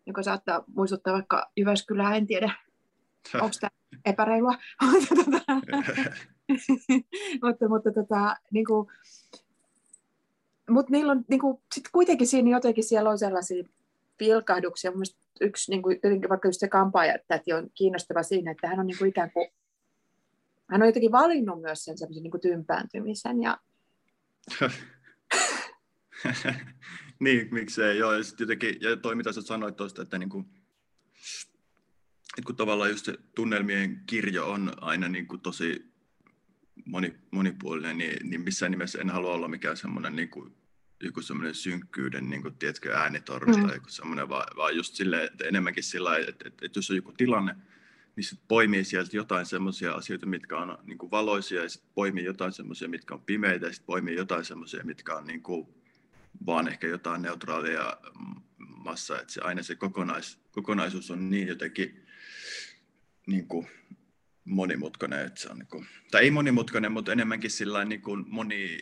[0.05, 2.53] joka saattaa muistuttaa vaikka Jyväskylää, en tiedä,
[3.33, 3.69] onko tämä
[4.05, 4.57] epäreilua.
[7.43, 8.87] mutta, mutta tota, niin kuin,
[10.69, 13.63] mutta niillä on niin kuin, sit kuitenkin siinä jotenkin siellä on sellaisia
[14.17, 14.91] pilkahduksia.
[14.91, 15.99] Mielestäni yksi, niin kuin,
[16.29, 19.47] vaikka just se kampaaja, että on kiinnostava siinä, että hän on niin kuin ikään kuin,
[20.69, 23.57] hän on jotenkin valinnut myös sen semmoisen niin tympääntymisen ja
[27.23, 28.13] niin, miksei, joo.
[28.13, 30.39] Ja sitten jotenkin, ja toi mitä sä sanoit tuosta, että niinku,
[32.37, 35.93] että kun tavallaan just se tunnelmien kirjo on aina niin kuin tosi
[36.85, 40.55] moni, monipuolinen, niin, niin missään nimessä en halua olla mikään semmoinen niin kuin,
[41.03, 43.67] joku semmoinen synkkyyden niin kuin, tiedätkö, äänitorvi mm.
[43.67, 46.89] tai joku semmoinen, vaan, vaan just silleen, että enemmänkin sillä että, että, että, että jos
[46.89, 47.55] on joku tilanne,
[48.15, 52.23] niin sitten poimii sieltä jotain semmoisia asioita, mitkä on niin kuin valoisia, ja sitten poimii
[52.23, 55.82] jotain semmoisia, mitkä on pimeitä, ja sitten poimii jotain semmoisia, mitkä on niin kuin,
[56.45, 57.97] vaan ehkä jotain neutraalia
[58.57, 62.05] massa, että se, aina se kokonais, kokonaisuus on niin jotenkin
[63.27, 63.67] niin kuin
[64.45, 68.77] monimutkainen, että se on niin kuin, tai ei monimutkainen, mutta enemmänkin sillä niin kuin moni,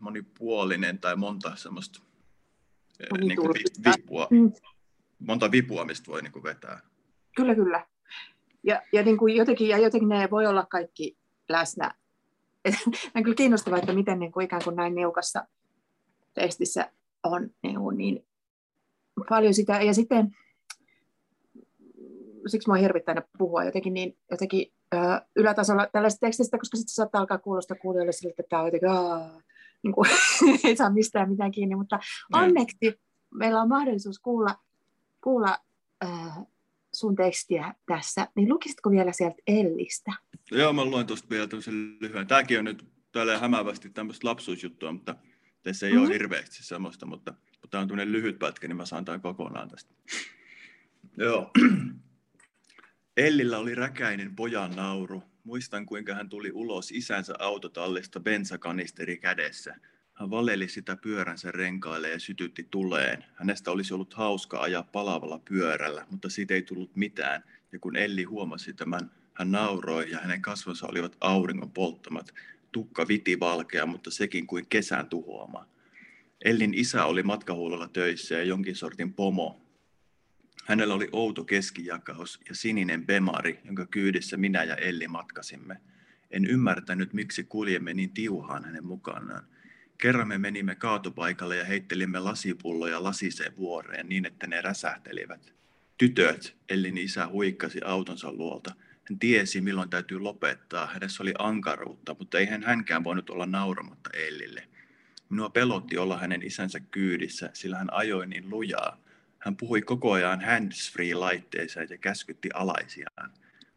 [0.00, 2.00] monipuolinen tai monta semmoista
[3.00, 4.52] eh, niin kuin vipua, mm.
[5.18, 6.80] monta vipua, mistä voi niin kuin vetää.
[7.36, 7.86] Kyllä, kyllä.
[8.62, 11.16] Ja, ja, niin kuin jotenkin, ja jotenkin ne voi olla kaikki
[11.48, 11.94] läsnä.
[13.14, 15.46] on kyllä kiinnostavaa, että miten niin kuin ikään kuin näin niukassa
[16.34, 16.90] tekstissä
[17.22, 18.26] on niin, kuin niin
[19.28, 19.82] paljon sitä.
[19.82, 20.36] Ja sitten
[22.46, 24.96] siksi minua hirvittää puhua jotenkin, niin, jotenkin ö,
[25.36, 29.42] ylätasolla tällaisesta tekstistä, koska sitten saattaa alkaa kuulostaa kuulijoille siltä, että tämä on jotenkin, aah,
[29.82, 30.10] niin kuin,
[30.64, 32.42] ei saa mistään mitään kiinni, mutta mm.
[32.42, 33.00] onneksi
[33.34, 34.56] meillä on mahdollisuus kuulla,
[35.20, 35.58] kuulla
[36.04, 36.06] ö,
[36.94, 40.12] sun tekstiä tässä, niin lukisitko vielä sieltä Ellistä?
[40.50, 42.26] Joo, mä luen tuosta vielä tämmöisen lyhyen.
[42.26, 45.14] Tämäkin on nyt täällä hämäävästi tämmöistä lapsuusjuttua, mutta
[45.64, 46.06] tässä ei mm-hmm.
[46.06, 49.68] ole hirveästi semmoista, mutta, mutta tämä on tämmöinen lyhyt pätkä, niin mä saan tämän kokonaan
[49.68, 49.94] tästä.
[51.16, 51.50] Joo.
[53.16, 55.22] Ellillä oli räkäinen pojan nauru.
[55.44, 59.76] Muistan, kuinka hän tuli ulos isänsä autotallista bensakanisteri kädessä.
[60.14, 63.24] Hän valeli sitä pyöränsä renkaille ja sytytti tuleen.
[63.34, 67.44] Hänestä olisi ollut hauska ajaa palavalla pyörällä, mutta siitä ei tullut mitään.
[67.72, 72.34] Ja kun Elli huomasi tämän, hän nauroi ja hänen kasvonsa olivat auringon polttamat.
[72.74, 75.66] Tukka viti valkea, mutta sekin kuin kesän tuhoama.
[76.44, 79.64] Ellin isä oli matkahuollolla töissä ja jonkin sortin pomo,
[80.64, 85.76] Hänellä oli outo keskijakaus ja sininen bemari, jonka kyydissä minä ja Elli matkasimme.
[86.30, 89.46] En ymmärtänyt, miksi kuljemme niin tiuhaan hänen mukanaan.
[89.98, 95.54] Kerran me menimme kaatopaikalle ja heittelimme lasipulloja lasiseen vuoreen niin, että ne räsähtelivät.
[95.98, 98.74] Tytöt, Ellin isä huikkasi autonsa luolta.
[99.10, 100.86] Hän tiesi, milloin täytyy lopettaa.
[100.86, 104.68] Hänessä oli ankaruutta, mutta eihän hänkään voinut olla nauramatta Ellille.
[105.28, 109.00] Minua pelotti olla hänen isänsä kyydissä, sillä hän ajoi niin lujaa.
[109.38, 113.30] Hän puhui koko ajan hands-free-laitteeseen ja käskytti alaisiaan.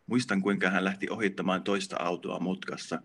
[0.08, 3.02] Muistan, kuinka hän lähti ohittamaan toista autoa mutkassa.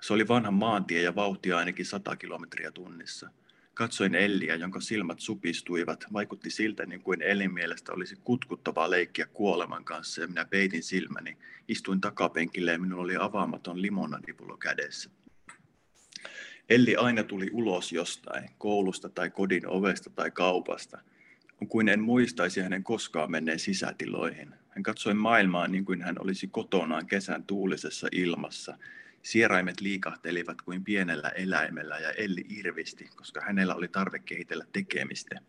[0.00, 3.30] Se oli vanha maantie ja vauhtia ainakin 100 kilometriä tunnissa.
[3.80, 6.04] Katsoin Elliä, jonka silmät supistuivat.
[6.12, 11.36] Vaikutti siltä, niin kuin Ellin mielestä olisi kutkuttavaa leikkiä kuoleman kanssa ja minä peitin silmäni.
[11.68, 15.10] Istuin takapenkille ja minulla oli avaamaton limonadipulo kädessä.
[16.70, 20.98] Elli aina tuli ulos jostain, koulusta tai kodin ovesta tai kaupasta–
[21.68, 24.54] kuin en muistaisi hänen koskaan menneen sisätiloihin.
[24.68, 28.78] Hän katsoi maailmaa niin kuin hän olisi kotonaan kesän tuulisessa ilmassa.
[29.22, 35.40] Sieraimet liikahtelivat kuin pienellä eläimellä ja Elli irvisti, koska hänellä oli tarve kehitellä tekemistä.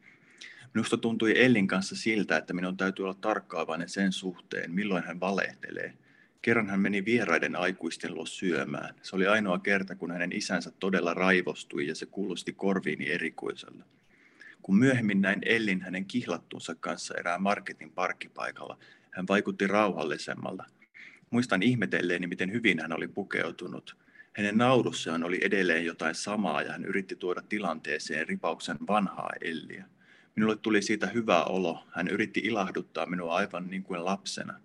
[0.73, 5.93] Minusta tuntui Ellin kanssa siltä, että minun täytyy olla tarkkaavainen sen suhteen, milloin hän valehtelee.
[6.41, 8.95] Kerran hän meni vieraiden aikuisten luo syömään.
[9.01, 13.85] Se oli ainoa kerta, kun hänen isänsä todella raivostui ja se kuulosti korviini erikoisella.
[14.61, 18.77] Kun myöhemmin näin Ellin hänen kihlattunsa kanssa erään marketin parkkipaikalla,
[19.11, 20.63] hän vaikutti rauhallisemmalta.
[21.31, 23.97] Muistan ihmetelleeni, miten hyvin hän oli pukeutunut.
[24.33, 29.85] Hänen naurussaan oli edelleen jotain samaa ja hän yritti tuoda tilanteeseen ripauksen vanhaa Elliä.
[30.35, 31.87] Minulle tuli siitä hyvä olo.
[31.91, 34.59] Hän yritti ilahduttaa minua aivan niin kuin lapsena.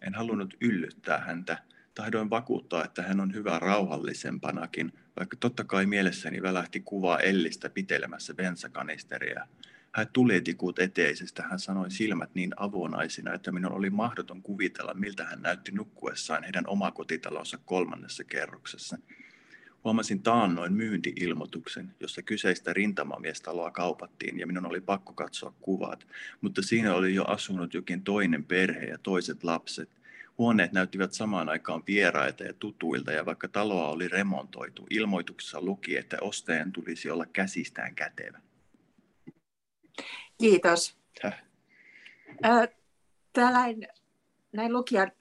[0.00, 1.58] En halunnut yllyttää häntä.
[1.94, 8.34] Tahdoin vakuuttaa, että hän on hyvä rauhallisempanakin, vaikka totta kai mielessäni välähti kuva Ellistä pitelemässä
[8.34, 9.46] bensakanisteria.
[9.94, 15.24] Hän tuli tikut eteisestä, hän sanoi silmät niin avonaisina, että minun oli mahdoton kuvitella, miltä
[15.24, 18.98] hän näytti nukkuessaan heidän omakotitalonsa kolmannessa kerroksessa.
[19.84, 26.06] Huomasin taannoin myyntiilmoituksen, jossa kyseistä rintamamiestaloa kaupattiin ja minun oli pakko katsoa kuvat,
[26.40, 29.90] mutta siinä oli jo asunut jokin toinen perhe ja toiset lapset.
[30.38, 36.16] Huoneet näyttivät samaan aikaan vieraita ja tutuilta ja vaikka taloa oli remontoitu, ilmoituksessa luki, että
[36.20, 38.40] ostajan tulisi olla käsistään kätevä.
[40.38, 40.98] Kiitos.
[42.42, 42.68] Häh?
[43.32, 43.88] Tällainen,
[44.52, 45.12] näin lukijan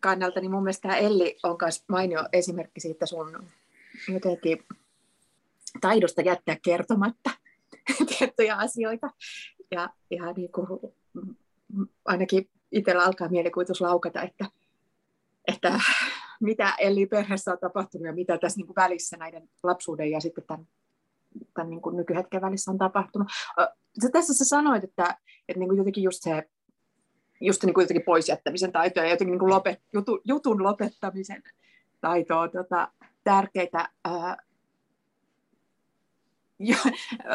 [0.00, 3.48] kannalta, niin mun mielestä Elli on myös mainio esimerkki siitä sun
[4.12, 4.64] jotenkin
[5.80, 7.30] taidosta jättää kertomatta
[8.18, 9.10] tiettyjä asioita.
[9.70, 10.66] Ja, ja niin kuin,
[12.04, 14.46] ainakin itsellä alkaa mielikuvitus laukata, että,
[15.48, 15.80] että
[16.40, 20.44] mitä Elli perheessä on tapahtunut ja mitä tässä niin kuin välissä näiden lapsuuden ja sitten
[20.46, 20.68] tämän
[21.54, 23.28] tämän niin kuin nykyhetken välissä on tapahtunut.
[24.02, 25.16] Sä tässä sä sanoit, että,
[25.48, 26.48] että niin kuin jotenkin just se
[27.40, 31.42] just niin kuin jotenkin poisjättämisen taitoja ja jotenkin niin kuin lopet, jutu, jutun lopettamisen
[32.00, 32.88] taitoa tota,
[33.24, 33.88] tärkeitä.
[34.04, 34.36] Ää,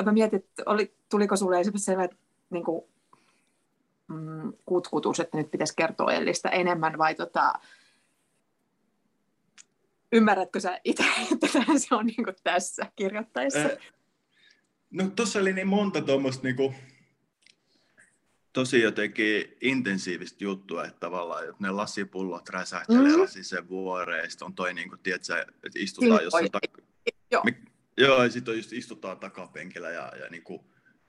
[0.06, 2.18] mä mietin, että oli, tuliko sulle esimerkiksi sellainen
[2.50, 2.84] niin kuin,
[4.08, 7.54] mm, kutkutus, että nyt pitäisi kertoa Ellistä enemmän vai tota,
[10.14, 11.48] ymmärrätkö sä itse, että
[11.78, 13.60] se on niin kuin tässä kirjoittaessa?
[13.60, 13.78] Äh,
[14.92, 16.76] no tuossa oli niin monta tuommoista niin kuin,
[18.54, 23.22] tosi jotenkin intensiivistä juttua, että tavallaan että ne lasipullot räsähtelee mm-hmm.
[23.22, 26.50] lasisen vuoreen, sitten on toi, niin kuin, tiedätkö, että istutaan jossain...
[26.52, 26.84] Tak-
[27.32, 27.44] joo.
[27.44, 27.64] Mi-
[27.98, 30.62] joo, ja sitten just istutaan takapenkillä ja, ja niin kuin,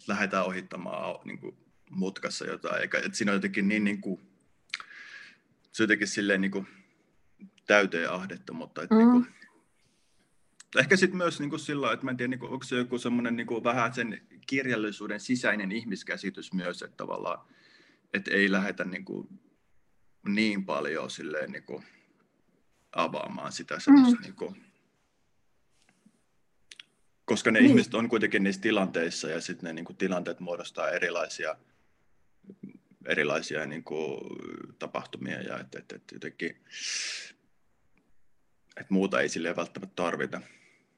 [0.08, 1.56] lähdetään ohittamaan niin kuin,
[1.90, 4.20] mutkassa jotain, eikä, että siinä on jotenkin niin, niin kuin,
[5.72, 6.66] se jotenkin silleen niin kuin,
[7.66, 9.00] täyteen ahdettu, mutta että, mm.
[9.00, 9.26] niin kuin,
[10.78, 12.98] ehkä sitten myös niin kuin sillä että mä en tiedä, niin kuin, onko se joku
[12.98, 17.46] semmoinen niin vähän sen kirjallisuuden sisäinen ihmiskäsitys myös, että tavallaan,
[18.14, 19.28] että ei lähdetä niin, kuin,
[20.28, 21.84] niin paljon silleen niin kuin,
[22.92, 24.22] avaamaan sitä semmoista mm.
[24.22, 24.64] niin kuin,
[27.24, 27.70] koska ne niin.
[27.70, 31.56] ihmiset on kuitenkin niissä tilanteissa ja sitten ne niin kuin, tilanteet muodostaa erilaisia
[33.06, 34.20] erilaisia niin kuin,
[34.78, 36.56] tapahtumia ja että et, et jotenkin
[38.76, 40.40] että muuta ei sille välttämättä tarvita.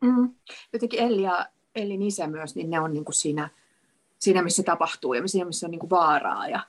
[0.00, 0.34] Mm.
[0.72, 3.48] Jotenkin Elli ja Ellin isä myös, niin ne on niin kuin siinä,
[4.18, 6.48] siinä, missä tapahtuu ja siinä, missä on niin kuin vaaraa.
[6.48, 6.66] Ja,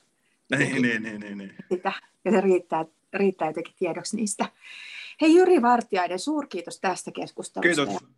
[0.58, 1.56] niin, niin, niin, niin, niin.
[1.70, 1.92] Sitä,
[2.26, 4.50] ja se riittää, riittää jotenkin tiedoksi niistä.
[5.22, 8.10] Hei Jyri Vartiainen, suurkiitos tästä keskustelusta Kiitos.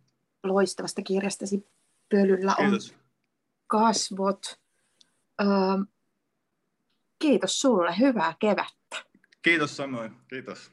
[0.42, 1.66] loistavasta kirjastasi.
[2.08, 2.90] Pölyllä Kiitos.
[2.90, 2.98] on
[3.66, 4.60] kasvot.
[5.40, 5.48] Öö,
[7.18, 8.96] kiitos sulle, hyvää kevättä.
[9.42, 10.72] Kiitos samoin, kiitos.